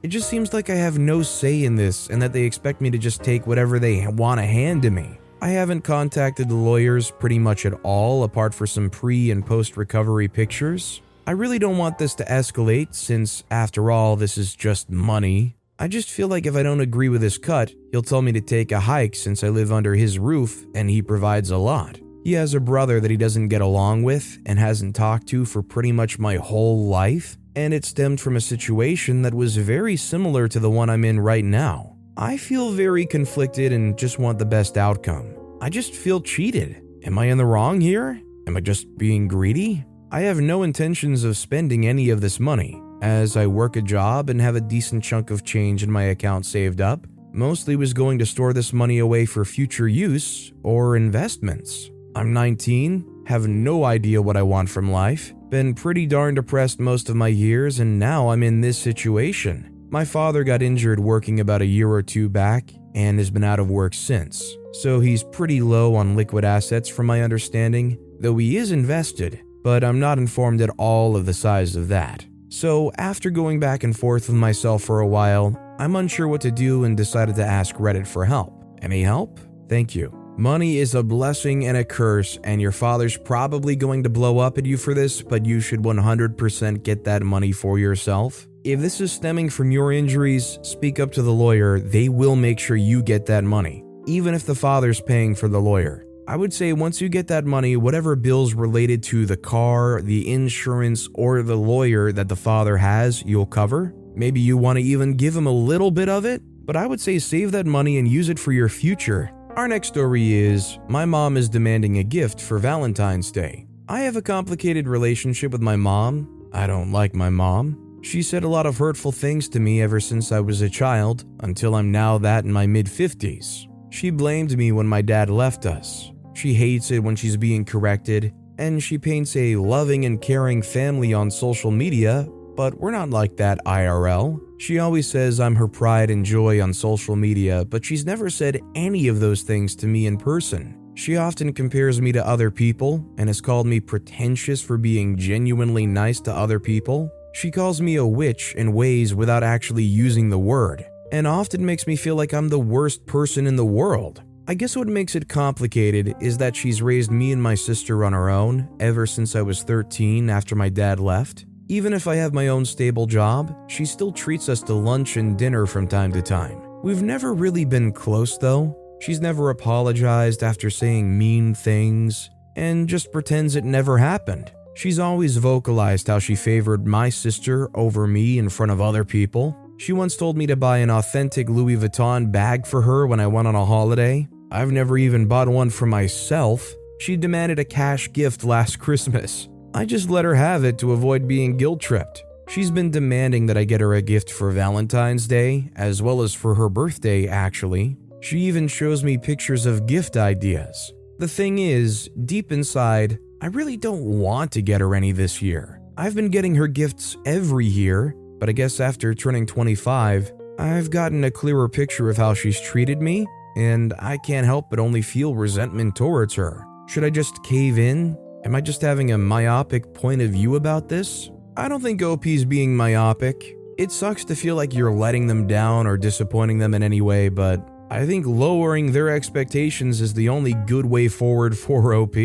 It 0.00 0.08
just 0.08 0.28
seems 0.28 0.52
like 0.52 0.70
I 0.70 0.76
have 0.76 0.96
no 0.96 1.22
say 1.22 1.64
in 1.64 1.74
this 1.74 2.08
and 2.08 2.22
that 2.22 2.32
they 2.32 2.44
expect 2.44 2.80
me 2.80 2.88
to 2.90 2.98
just 2.98 3.24
take 3.24 3.48
whatever 3.48 3.80
they 3.80 4.06
want 4.06 4.38
to 4.38 4.46
hand 4.46 4.82
to 4.82 4.90
me. 4.90 5.18
I 5.42 5.48
haven't 5.50 5.82
contacted 5.82 6.48
the 6.48 6.54
lawyers 6.54 7.10
pretty 7.10 7.38
much 7.38 7.66
at 7.66 7.74
all, 7.82 8.22
apart 8.22 8.54
for 8.54 8.66
some 8.66 8.90
pre 8.90 9.32
and 9.32 9.44
post 9.44 9.76
recovery 9.76 10.28
pictures. 10.28 11.00
I 11.26 11.32
really 11.32 11.58
don't 11.58 11.78
want 11.78 11.98
this 11.98 12.14
to 12.16 12.24
escalate 12.24 12.94
since, 12.94 13.42
after 13.50 13.90
all, 13.90 14.14
this 14.14 14.38
is 14.38 14.54
just 14.54 14.88
money. 14.88 15.56
I 15.80 15.88
just 15.88 16.10
feel 16.10 16.28
like 16.28 16.46
if 16.46 16.56
I 16.56 16.62
don't 16.62 16.80
agree 16.80 17.08
with 17.08 17.22
his 17.22 17.38
cut, 17.38 17.72
he'll 17.90 18.02
tell 18.02 18.22
me 18.22 18.32
to 18.32 18.40
take 18.40 18.72
a 18.72 18.80
hike 18.80 19.14
since 19.16 19.42
I 19.42 19.48
live 19.48 19.72
under 19.72 19.94
his 19.94 20.18
roof 20.18 20.64
and 20.74 20.88
he 20.88 21.02
provides 21.02 21.50
a 21.50 21.58
lot. 21.58 21.98
He 22.24 22.32
has 22.32 22.54
a 22.54 22.60
brother 22.60 23.00
that 23.00 23.10
he 23.10 23.16
doesn't 23.16 23.48
get 23.48 23.62
along 23.62 24.04
with 24.04 24.38
and 24.46 24.58
hasn't 24.58 24.96
talked 24.96 25.26
to 25.28 25.44
for 25.44 25.62
pretty 25.62 25.92
much 25.92 26.18
my 26.18 26.36
whole 26.36 26.86
life, 26.86 27.36
and 27.58 27.74
it 27.74 27.84
stemmed 27.84 28.20
from 28.20 28.36
a 28.36 28.40
situation 28.40 29.22
that 29.22 29.34
was 29.34 29.56
very 29.56 29.96
similar 29.96 30.46
to 30.46 30.60
the 30.60 30.70
one 30.70 30.88
I'm 30.88 31.04
in 31.04 31.18
right 31.18 31.44
now. 31.44 31.96
I 32.16 32.36
feel 32.36 32.70
very 32.70 33.04
conflicted 33.04 33.72
and 33.72 33.98
just 33.98 34.20
want 34.20 34.38
the 34.38 34.46
best 34.46 34.76
outcome. 34.76 35.34
I 35.60 35.68
just 35.68 35.92
feel 35.92 36.20
cheated. 36.20 36.80
Am 37.02 37.18
I 37.18 37.24
in 37.24 37.36
the 37.36 37.44
wrong 37.44 37.80
here? 37.80 38.22
Am 38.46 38.56
I 38.56 38.60
just 38.60 38.96
being 38.96 39.26
greedy? 39.26 39.84
I 40.12 40.20
have 40.20 40.38
no 40.38 40.62
intentions 40.62 41.24
of 41.24 41.36
spending 41.36 41.84
any 41.84 42.10
of 42.10 42.20
this 42.20 42.38
money, 42.38 42.80
as 43.02 43.36
I 43.36 43.48
work 43.48 43.74
a 43.74 43.82
job 43.82 44.30
and 44.30 44.40
have 44.40 44.54
a 44.54 44.60
decent 44.60 45.02
chunk 45.02 45.32
of 45.32 45.44
change 45.44 45.82
in 45.82 45.90
my 45.90 46.04
account 46.04 46.46
saved 46.46 46.80
up. 46.80 47.08
Mostly 47.32 47.74
was 47.74 47.92
going 47.92 48.20
to 48.20 48.26
store 48.26 48.52
this 48.52 48.72
money 48.72 49.00
away 49.00 49.26
for 49.26 49.44
future 49.44 49.88
use 49.88 50.52
or 50.62 50.94
investments. 50.94 51.90
I'm 52.14 52.32
19, 52.32 53.17
have 53.28 53.46
no 53.46 53.84
idea 53.84 54.22
what 54.22 54.38
I 54.38 54.42
want 54.42 54.70
from 54.70 54.90
life, 54.90 55.34
been 55.50 55.74
pretty 55.74 56.06
darn 56.06 56.34
depressed 56.34 56.80
most 56.80 57.10
of 57.10 57.14
my 57.14 57.28
years, 57.28 57.78
and 57.78 57.98
now 57.98 58.30
I'm 58.30 58.42
in 58.42 58.62
this 58.62 58.78
situation. 58.78 59.86
My 59.90 60.06
father 60.06 60.44
got 60.44 60.62
injured 60.62 60.98
working 60.98 61.38
about 61.38 61.60
a 61.60 61.66
year 61.66 61.90
or 61.90 62.02
two 62.02 62.30
back 62.30 62.72
and 62.94 63.18
has 63.18 63.30
been 63.30 63.44
out 63.44 63.60
of 63.60 63.70
work 63.70 63.92
since, 63.92 64.56
so 64.72 65.00
he's 65.00 65.22
pretty 65.24 65.60
low 65.60 65.94
on 65.94 66.16
liquid 66.16 66.42
assets 66.42 66.88
from 66.88 67.04
my 67.04 67.20
understanding, 67.20 67.98
though 68.18 68.38
he 68.38 68.56
is 68.56 68.72
invested, 68.72 69.42
but 69.62 69.84
I'm 69.84 70.00
not 70.00 70.16
informed 70.16 70.62
at 70.62 70.70
all 70.78 71.14
of 71.14 71.26
the 71.26 71.34
size 71.34 71.76
of 71.76 71.88
that. 71.88 72.24
So, 72.48 72.90
after 72.96 73.28
going 73.28 73.60
back 73.60 73.84
and 73.84 73.94
forth 73.94 74.28
with 74.28 74.38
myself 74.38 74.82
for 74.82 75.00
a 75.00 75.06
while, 75.06 75.54
I'm 75.78 75.96
unsure 75.96 76.28
what 76.28 76.40
to 76.40 76.50
do 76.50 76.84
and 76.84 76.96
decided 76.96 77.36
to 77.36 77.44
ask 77.44 77.74
Reddit 77.76 78.06
for 78.06 78.24
help. 78.24 78.64
Any 78.80 79.02
help? 79.02 79.38
Thank 79.68 79.94
you. 79.94 80.17
Money 80.38 80.78
is 80.78 80.94
a 80.94 81.02
blessing 81.02 81.66
and 81.66 81.76
a 81.76 81.84
curse, 81.84 82.38
and 82.44 82.62
your 82.62 82.70
father's 82.70 83.16
probably 83.16 83.74
going 83.74 84.04
to 84.04 84.08
blow 84.08 84.38
up 84.38 84.56
at 84.56 84.64
you 84.64 84.76
for 84.76 84.94
this, 84.94 85.20
but 85.20 85.44
you 85.44 85.58
should 85.58 85.80
100% 85.80 86.82
get 86.84 87.02
that 87.02 87.24
money 87.24 87.50
for 87.50 87.76
yourself. 87.76 88.46
If 88.62 88.78
this 88.78 89.00
is 89.00 89.10
stemming 89.10 89.50
from 89.50 89.72
your 89.72 89.92
injuries, 89.92 90.60
speak 90.62 91.00
up 91.00 91.10
to 91.14 91.22
the 91.22 91.32
lawyer. 91.32 91.80
They 91.80 92.08
will 92.08 92.36
make 92.36 92.60
sure 92.60 92.76
you 92.76 93.02
get 93.02 93.26
that 93.26 93.42
money, 93.42 93.82
even 94.06 94.32
if 94.32 94.46
the 94.46 94.54
father's 94.54 95.00
paying 95.00 95.34
for 95.34 95.48
the 95.48 95.60
lawyer. 95.60 96.06
I 96.28 96.36
would 96.36 96.52
say 96.52 96.72
once 96.72 97.00
you 97.00 97.08
get 97.08 97.26
that 97.26 97.44
money, 97.44 97.74
whatever 97.74 98.14
bills 98.14 98.54
related 98.54 99.02
to 99.04 99.26
the 99.26 99.36
car, 99.36 100.02
the 100.02 100.32
insurance, 100.32 101.08
or 101.14 101.42
the 101.42 101.56
lawyer 101.56 102.12
that 102.12 102.28
the 102.28 102.36
father 102.36 102.76
has, 102.76 103.24
you'll 103.24 103.44
cover. 103.44 103.92
Maybe 104.14 104.38
you 104.38 104.56
want 104.56 104.78
to 104.78 104.84
even 104.84 105.16
give 105.16 105.34
him 105.34 105.48
a 105.48 105.50
little 105.50 105.90
bit 105.90 106.08
of 106.08 106.24
it, 106.24 106.42
but 106.64 106.76
I 106.76 106.86
would 106.86 107.00
say 107.00 107.18
save 107.18 107.50
that 107.50 107.66
money 107.66 107.98
and 107.98 108.06
use 108.06 108.28
it 108.28 108.38
for 108.38 108.52
your 108.52 108.68
future. 108.68 109.32
Our 109.58 109.66
next 109.66 109.88
story 109.88 110.34
is 110.34 110.78
My 110.86 111.04
mom 111.04 111.36
is 111.36 111.48
demanding 111.48 111.98
a 111.98 112.04
gift 112.04 112.40
for 112.40 112.60
Valentine's 112.60 113.32
Day. 113.32 113.66
I 113.88 114.02
have 114.02 114.14
a 114.14 114.22
complicated 114.22 114.86
relationship 114.86 115.50
with 115.50 115.60
my 115.60 115.74
mom. 115.74 116.48
I 116.52 116.68
don't 116.68 116.92
like 116.92 117.12
my 117.12 117.28
mom. 117.28 117.98
She 118.04 118.22
said 118.22 118.44
a 118.44 118.48
lot 118.48 118.66
of 118.66 118.78
hurtful 118.78 119.10
things 119.10 119.48
to 119.48 119.58
me 119.58 119.82
ever 119.82 119.98
since 119.98 120.30
I 120.30 120.38
was 120.38 120.60
a 120.60 120.70
child, 120.70 121.24
until 121.40 121.74
I'm 121.74 121.90
now 121.90 122.18
that 122.18 122.44
in 122.44 122.52
my 122.52 122.68
mid 122.68 122.86
50s. 122.86 123.66
She 123.90 124.10
blamed 124.10 124.56
me 124.56 124.70
when 124.70 124.86
my 124.86 125.02
dad 125.02 125.28
left 125.28 125.66
us. 125.66 126.12
She 126.34 126.54
hates 126.54 126.92
it 126.92 127.00
when 127.00 127.16
she's 127.16 127.36
being 127.36 127.64
corrected, 127.64 128.32
and 128.58 128.80
she 128.80 128.96
paints 128.96 129.34
a 129.34 129.56
loving 129.56 130.04
and 130.04 130.22
caring 130.22 130.62
family 130.62 131.12
on 131.12 131.32
social 131.32 131.72
media, 131.72 132.28
but 132.54 132.78
we're 132.78 132.92
not 132.92 133.10
like 133.10 133.36
that 133.38 133.58
IRL. 133.66 134.40
She 134.58 134.80
always 134.80 135.08
says 135.08 135.38
I'm 135.38 135.54
her 135.54 135.68
pride 135.68 136.10
and 136.10 136.24
joy 136.24 136.60
on 136.60 136.74
social 136.74 137.14
media, 137.14 137.64
but 137.64 137.84
she's 137.84 138.04
never 138.04 138.28
said 138.28 138.60
any 138.74 139.06
of 139.06 139.20
those 139.20 139.42
things 139.42 139.76
to 139.76 139.86
me 139.86 140.06
in 140.06 140.18
person. 140.18 140.76
She 140.94 141.16
often 141.16 141.52
compares 141.52 142.00
me 142.02 142.10
to 142.10 142.26
other 142.26 142.50
people 142.50 143.08
and 143.18 143.28
has 143.28 143.40
called 143.40 143.68
me 143.68 143.78
pretentious 143.78 144.60
for 144.60 144.76
being 144.76 145.16
genuinely 145.16 145.86
nice 145.86 146.20
to 146.22 146.34
other 146.34 146.58
people. 146.58 147.08
She 147.34 147.52
calls 147.52 147.80
me 147.80 147.96
a 147.96 148.04
witch 148.04 148.52
in 148.56 148.72
ways 148.72 149.14
without 149.14 149.44
actually 149.44 149.84
using 149.84 150.28
the 150.28 150.40
word, 150.40 150.84
and 151.12 151.24
often 151.24 151.64
makes 151.64 151.86
me 151.86 151.94
feel 151.94 152.16
like 152.16 152.32
I'm 152.32 152.48
the 152.48 152.58
worst 152.58 153.06
person 153.06 153.46
in 153.46 153.54
the 153.54 153.64
world. 153.64 154.24
I 154.48 154.54
guess 154.54 154.74
what 154.74 154.88
makes 154.88 155.14
it 155.14 155.28
complicated 155.28 156.16
is 156.20 156.38
that 156.38 156.56
she's 156.56 156.82
raised 156.82 157.12
me 157.12 157.30
and 157.30 157.40
my 157.40 157.54
sister 157.54 158.04
on 158.04 158.12
her 158.12 158.28
own 158.28 158.68
ever 158.80 159.06
since 159.06 159.36
I 159.36 159.42
was 159.42 159.62
13 159.62 160.28
after 160.28 160.56
my 160.56 160.68
dad 160.68 160.98
left. 160.98 161.44
Even 161.70 161.92
if 161.92 162.06
I 162.08 162.14
have 162.16 162.32
my 162.32 162.48
own 162.48 162.64
stable 162.64 163.04
job, 163.04 163.54
she 163.66 163.84
still 163.84 164.10
treats 164.10 164.48
us 164.48 164.62
to 164.62 164.72
lunch 164.72 165.18
and 165.18 165.36
dinner 165.36 165.66
from 165.66 165.86
time 165.86 166.12
to 166.12 166.22
time. 166.22 166.62
We've 166.82 167.02
never 167.02 167.34
really 167.34 167.66
been 167.66 167.92
close 167.92 168.38
though. 168.38 168.74
She's 169.02 169.20
never 169.20 169.50
apologized 169.50 170.42
after 170.42 170.70
saying 170.70 171.16
mean 171.16 171.54
things 171.54 172.30
and 172.56 172.88
just 172.88 173.12
pretends 173.12 173.54
it 173.54 173.64
never 173.64 173.98
happened. 173.98 174.50
She's 174.76 174.98
always 174.98 175.36
vocalized 175.36 176.06
how 176.06 176.20
she 176.20 176.36
favored 176.36 176.86
my 176.86 177.10
sister 177.10 177.68
over 177.76 178.06
me 178.06 178.38
in 178.38 178.48
front 178.48 178.72
of 178.72 178.80
other 178.80 179.04
people. 179.04 179.54
She 179.76 179.92
once 179.92 180.16
told 180.16 180.38
me 180.38 180.46
to 180.46 180.56
buy 180.56 180.78
an 180.78 180.90
authentic 180.90 181.50
Louis 181.50 181.76
Vuitton 181.76 182.32
bag 182.32 182.66
for 182.66 182.80
her 182.80 183.06
when 183.06 183.20
I 183.20 183.26
went 183.26 183.46
on 183.46 183.54
a 183.54 183.66
holiday. 183.66 184.26
I've 184.50 184.72
never 184.72 184.96
even 184.96 185.26
bought 185.26 185.48
one 185.48 185.68
for 185.68 185.84
myself. 185.84 186.72
She 186.98 187.16
demanded 187.18 187.58
a 187.58 187.64
cash 187.64 188.10
gift 188.12 188.42
last 188.42 188.78
Christmas. 188.80 189.48
I 189.74 189.84
just 189.84 190.08
let 190.10 190.24
her 190.24 190.34
have 190.34 190.64
it 190.64 190.78
to 190.78 190.92
avoid 190.92 191.28
being 191.28 191.56
guilt 191.56 191.80
tripped. 191.80 192.24
She's 192.48 192.70
been 192.70 192.90
demanding 192.90 193.46
that 193.46 193.58
I 193.58 193.64
get 193.64 193.82
her 193.82 193.94
a 193.94 194.02
gift 194.02 194.30
for 194.30 194.50
Valentine's 194.50 195.26
Day, 195.26 195.70
as 195.76 196.00
well 196.00 196.22
as 196.22 196.32
for 196.32 196.54
her 196.54 196.70
birthday, 196.70 197.28
actually. 197.28 197.96
She 198.20 198.40
even 198.40 198.66
shows 198.66 199.04
me 199.04 199.18
pictures 199.18 199.66
of 199.66 199.86
gift 199.86 200.16
ideas. 200.16 200.92
The 201.18 201.28
thing 201.28 201.58
is, 201.58 202.08
deep 202.24 202.50
inside, 202.50 203.18
I 203.42 203.46
really 203.46 203.76
don't 203.76 204.02
want 204.02 204.50
to 204.52 204.62
get 204.62 204.80
her 204.80 204.94
any 204.94 205.12
this 205.12 205.42
year. 205.42 205.80
I've 205.96 206.14
been 206.14 206.30
getting 206.30 206.54
her 206.54 206.66
gifts 206.66 207.16
every 207.26 207.66
year, 207.66 208.14
but 208.38 208.48
I 208.48 208.52
guess 208.52 208.80
after 208.80 209.14
turning 209.14 209.46
25, 209.46 210.32
I've 210.58 210.90
gotten 210.90 211.24
a 211.24 211.30
clearer 211.30 211.68
picture 211.68 212.08
of 212.08 212.16
how 212.16 212.34
she's 212.34 212.60
treated 212.60 213.02
me, 213.02 213.26
and 213.56 213.92
I 213.98 214.16
can't 214.18 214.46
help 214.46 214.70
but 214.70 214.78
only 214.78 215.02
feel 215.02 215.34
resentment 215.34 215.94
towards 215.94 216.34
her. 216.34 216.64
Should 216.86 217.04
I 217.04 217.10
just 217.10 217.42
cave 217.44 217.78
in? 217.78 218.16
Am 218.48 218.54
I 218.54 218.62
just 218.62 218.80
having 218.80 219.12
a 219.12 219.18
myopic 219.18 219.92
point 219.92 220.22
of 220.22 220.30
view 220.30 220.56
about 220.56 220.88
this? 220.88 221.30
I 221.58 221.68
don't 221.68 221.82
think 221.82 222.02
OP's 222.02 222.46
being 222.46 222.74
myopic. 222.74 223.54
It 223.76 223.92
sucks 223.92 224.24
to 224.24 224.34
feel 224.34 224.56
like 224.56 224.72
you're 224.72 224.90
letting 224.90 225.26
them 225.26 225.46
down 225.46 225.86
or 225.86 225.98
disappointing 225.98 226.56
them 226.56 226.72
in 226.72 226.82
any 226.82 227.02
way, 227.02 227.28
but 227.28 227.60
I 227.90 228.06
think 228.06 228.24
lowering 228.24 228.90
their 228.90 229.10
expectations 229.10 230.00
is 230.00 230.14
the 230.14 230.30
only 230.30 230.54
good 230.66 230.86
way 230.86 231.08
forward 231.08 231.58
for 231.58 231.92
OP. 231.92 232.16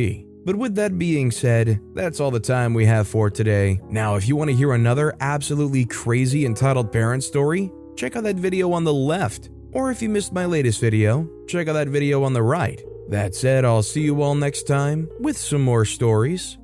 But 0.45 0.55
with 0.55 0.75
that 0.75 0.97
being 0.97 1.29
said, 1.29 1.81
that's 1.93 2.21
all 2.21 2.31
the 2.31 2.39
time 2.39 2.73
we 2.73 2.85
have 2.85 3.05
for 3.05 3.29
today. 3.29 3.81
Now, 3.89 4.15
if 4.15 4.25
you 4.25 4.37
want 4.37 4.49
to 4.49 4.55
hear 4.55 4.71
another 4.71 5.13
absolutely 5.19 5.83
crazy 5.83 6.45
entitled 6.45 6.89
parent 6.89 7.25
story, 7.25 7.69
check 7.97 8.15
out 8.15 8.23
that 8.23 8.37
video 8.37 8.71
on 8.71 8.85
the 8.85 8.93
left. 8.93 9.49
Or 9.73 9.91
if 9.91 10.01
you 10.01 10.07
missed 10.07 10.31
my 10.31 10.45
latest 10.45 10.79
video, 10.79 11.29
check 11.49 11.67
out 11.67 11.73
that 11.73 11.89
video 11.89 12.23
on 12.23 12.31
the 12.31 12.43
right. 12.43 12.81
That 13.09 13.35
said, 13.35 13.65
I'll 13.65 13.83
see 13.83 14.01
you 14.01 14.21
all 14.21 14.35
next 14.35 14.63
time 14.63 15.09
with 15.19 15.37
some 15.37 15.61
more 15.61 15.85
stories. 15.85 16.57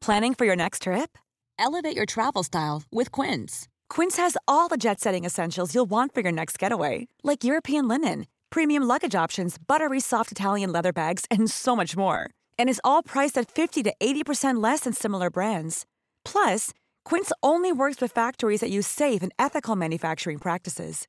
Planning 0.00 0.34
for 0.34 0.44
your 0.44 0.56
next 0.56 0.82
trip? 0.82 1.16
Elevate 1.58 1.96
your 1.96 2.06
travel 2.06 2.42
style 2.42 2.82
with 2.92 3.10
Quince. 3.10 3.68
Quince 3.88 4.18
has 4.18 4.36
all 4.46 4.68
the 4.68 4.76
jet 4.76 5.00
setting 5.00 5.24
essentials 5.24 5.74
you'll 5.74 5.86
want 5.86 6.14
for 6.14 6.20
your 6.20 6.32
next 6.32 6.58
getaway, 6.58 7.08
like 7.22 7.44
European 7.44 7.88
linen 7.88 8.26
premium 8.54 8.84
luggage 8.84 9.16
options, 9.16 9.58
buttery 9.58 9.98
soft 9.98 10.30
Italian 10.30 10.70
leather 10.70 10.92
bags, 10.92 11.24
and 11.28 11.50
so 11.50 11.74
much 11.74 11.96
more. 11.96 12.30
And 12.56 12.68
is 12.68 12.80
all 12.84 13.02
priced 13.02 13.36
at 13.36 13.50
50 13.50 13.82
to 13.82 13.92
80% 14.00 14.62
less 14.62 14.80
than 14.80 14.92
similar 14.92 15.28
brands. 15.28 15.84
Plus, 16.24 16.70
Quince 17.04 17.32
only 17.42 17.72
works 17.72 18.00
with 18.00 18.12
factories 18.12 18.60
that 18.60 18.70
use 18.70 18.86
safe 18.86 19.24
and 19.24 19.32
ethical 19.40 19.74
manufacturing 19.74 20.38
practices. 20.38 21.08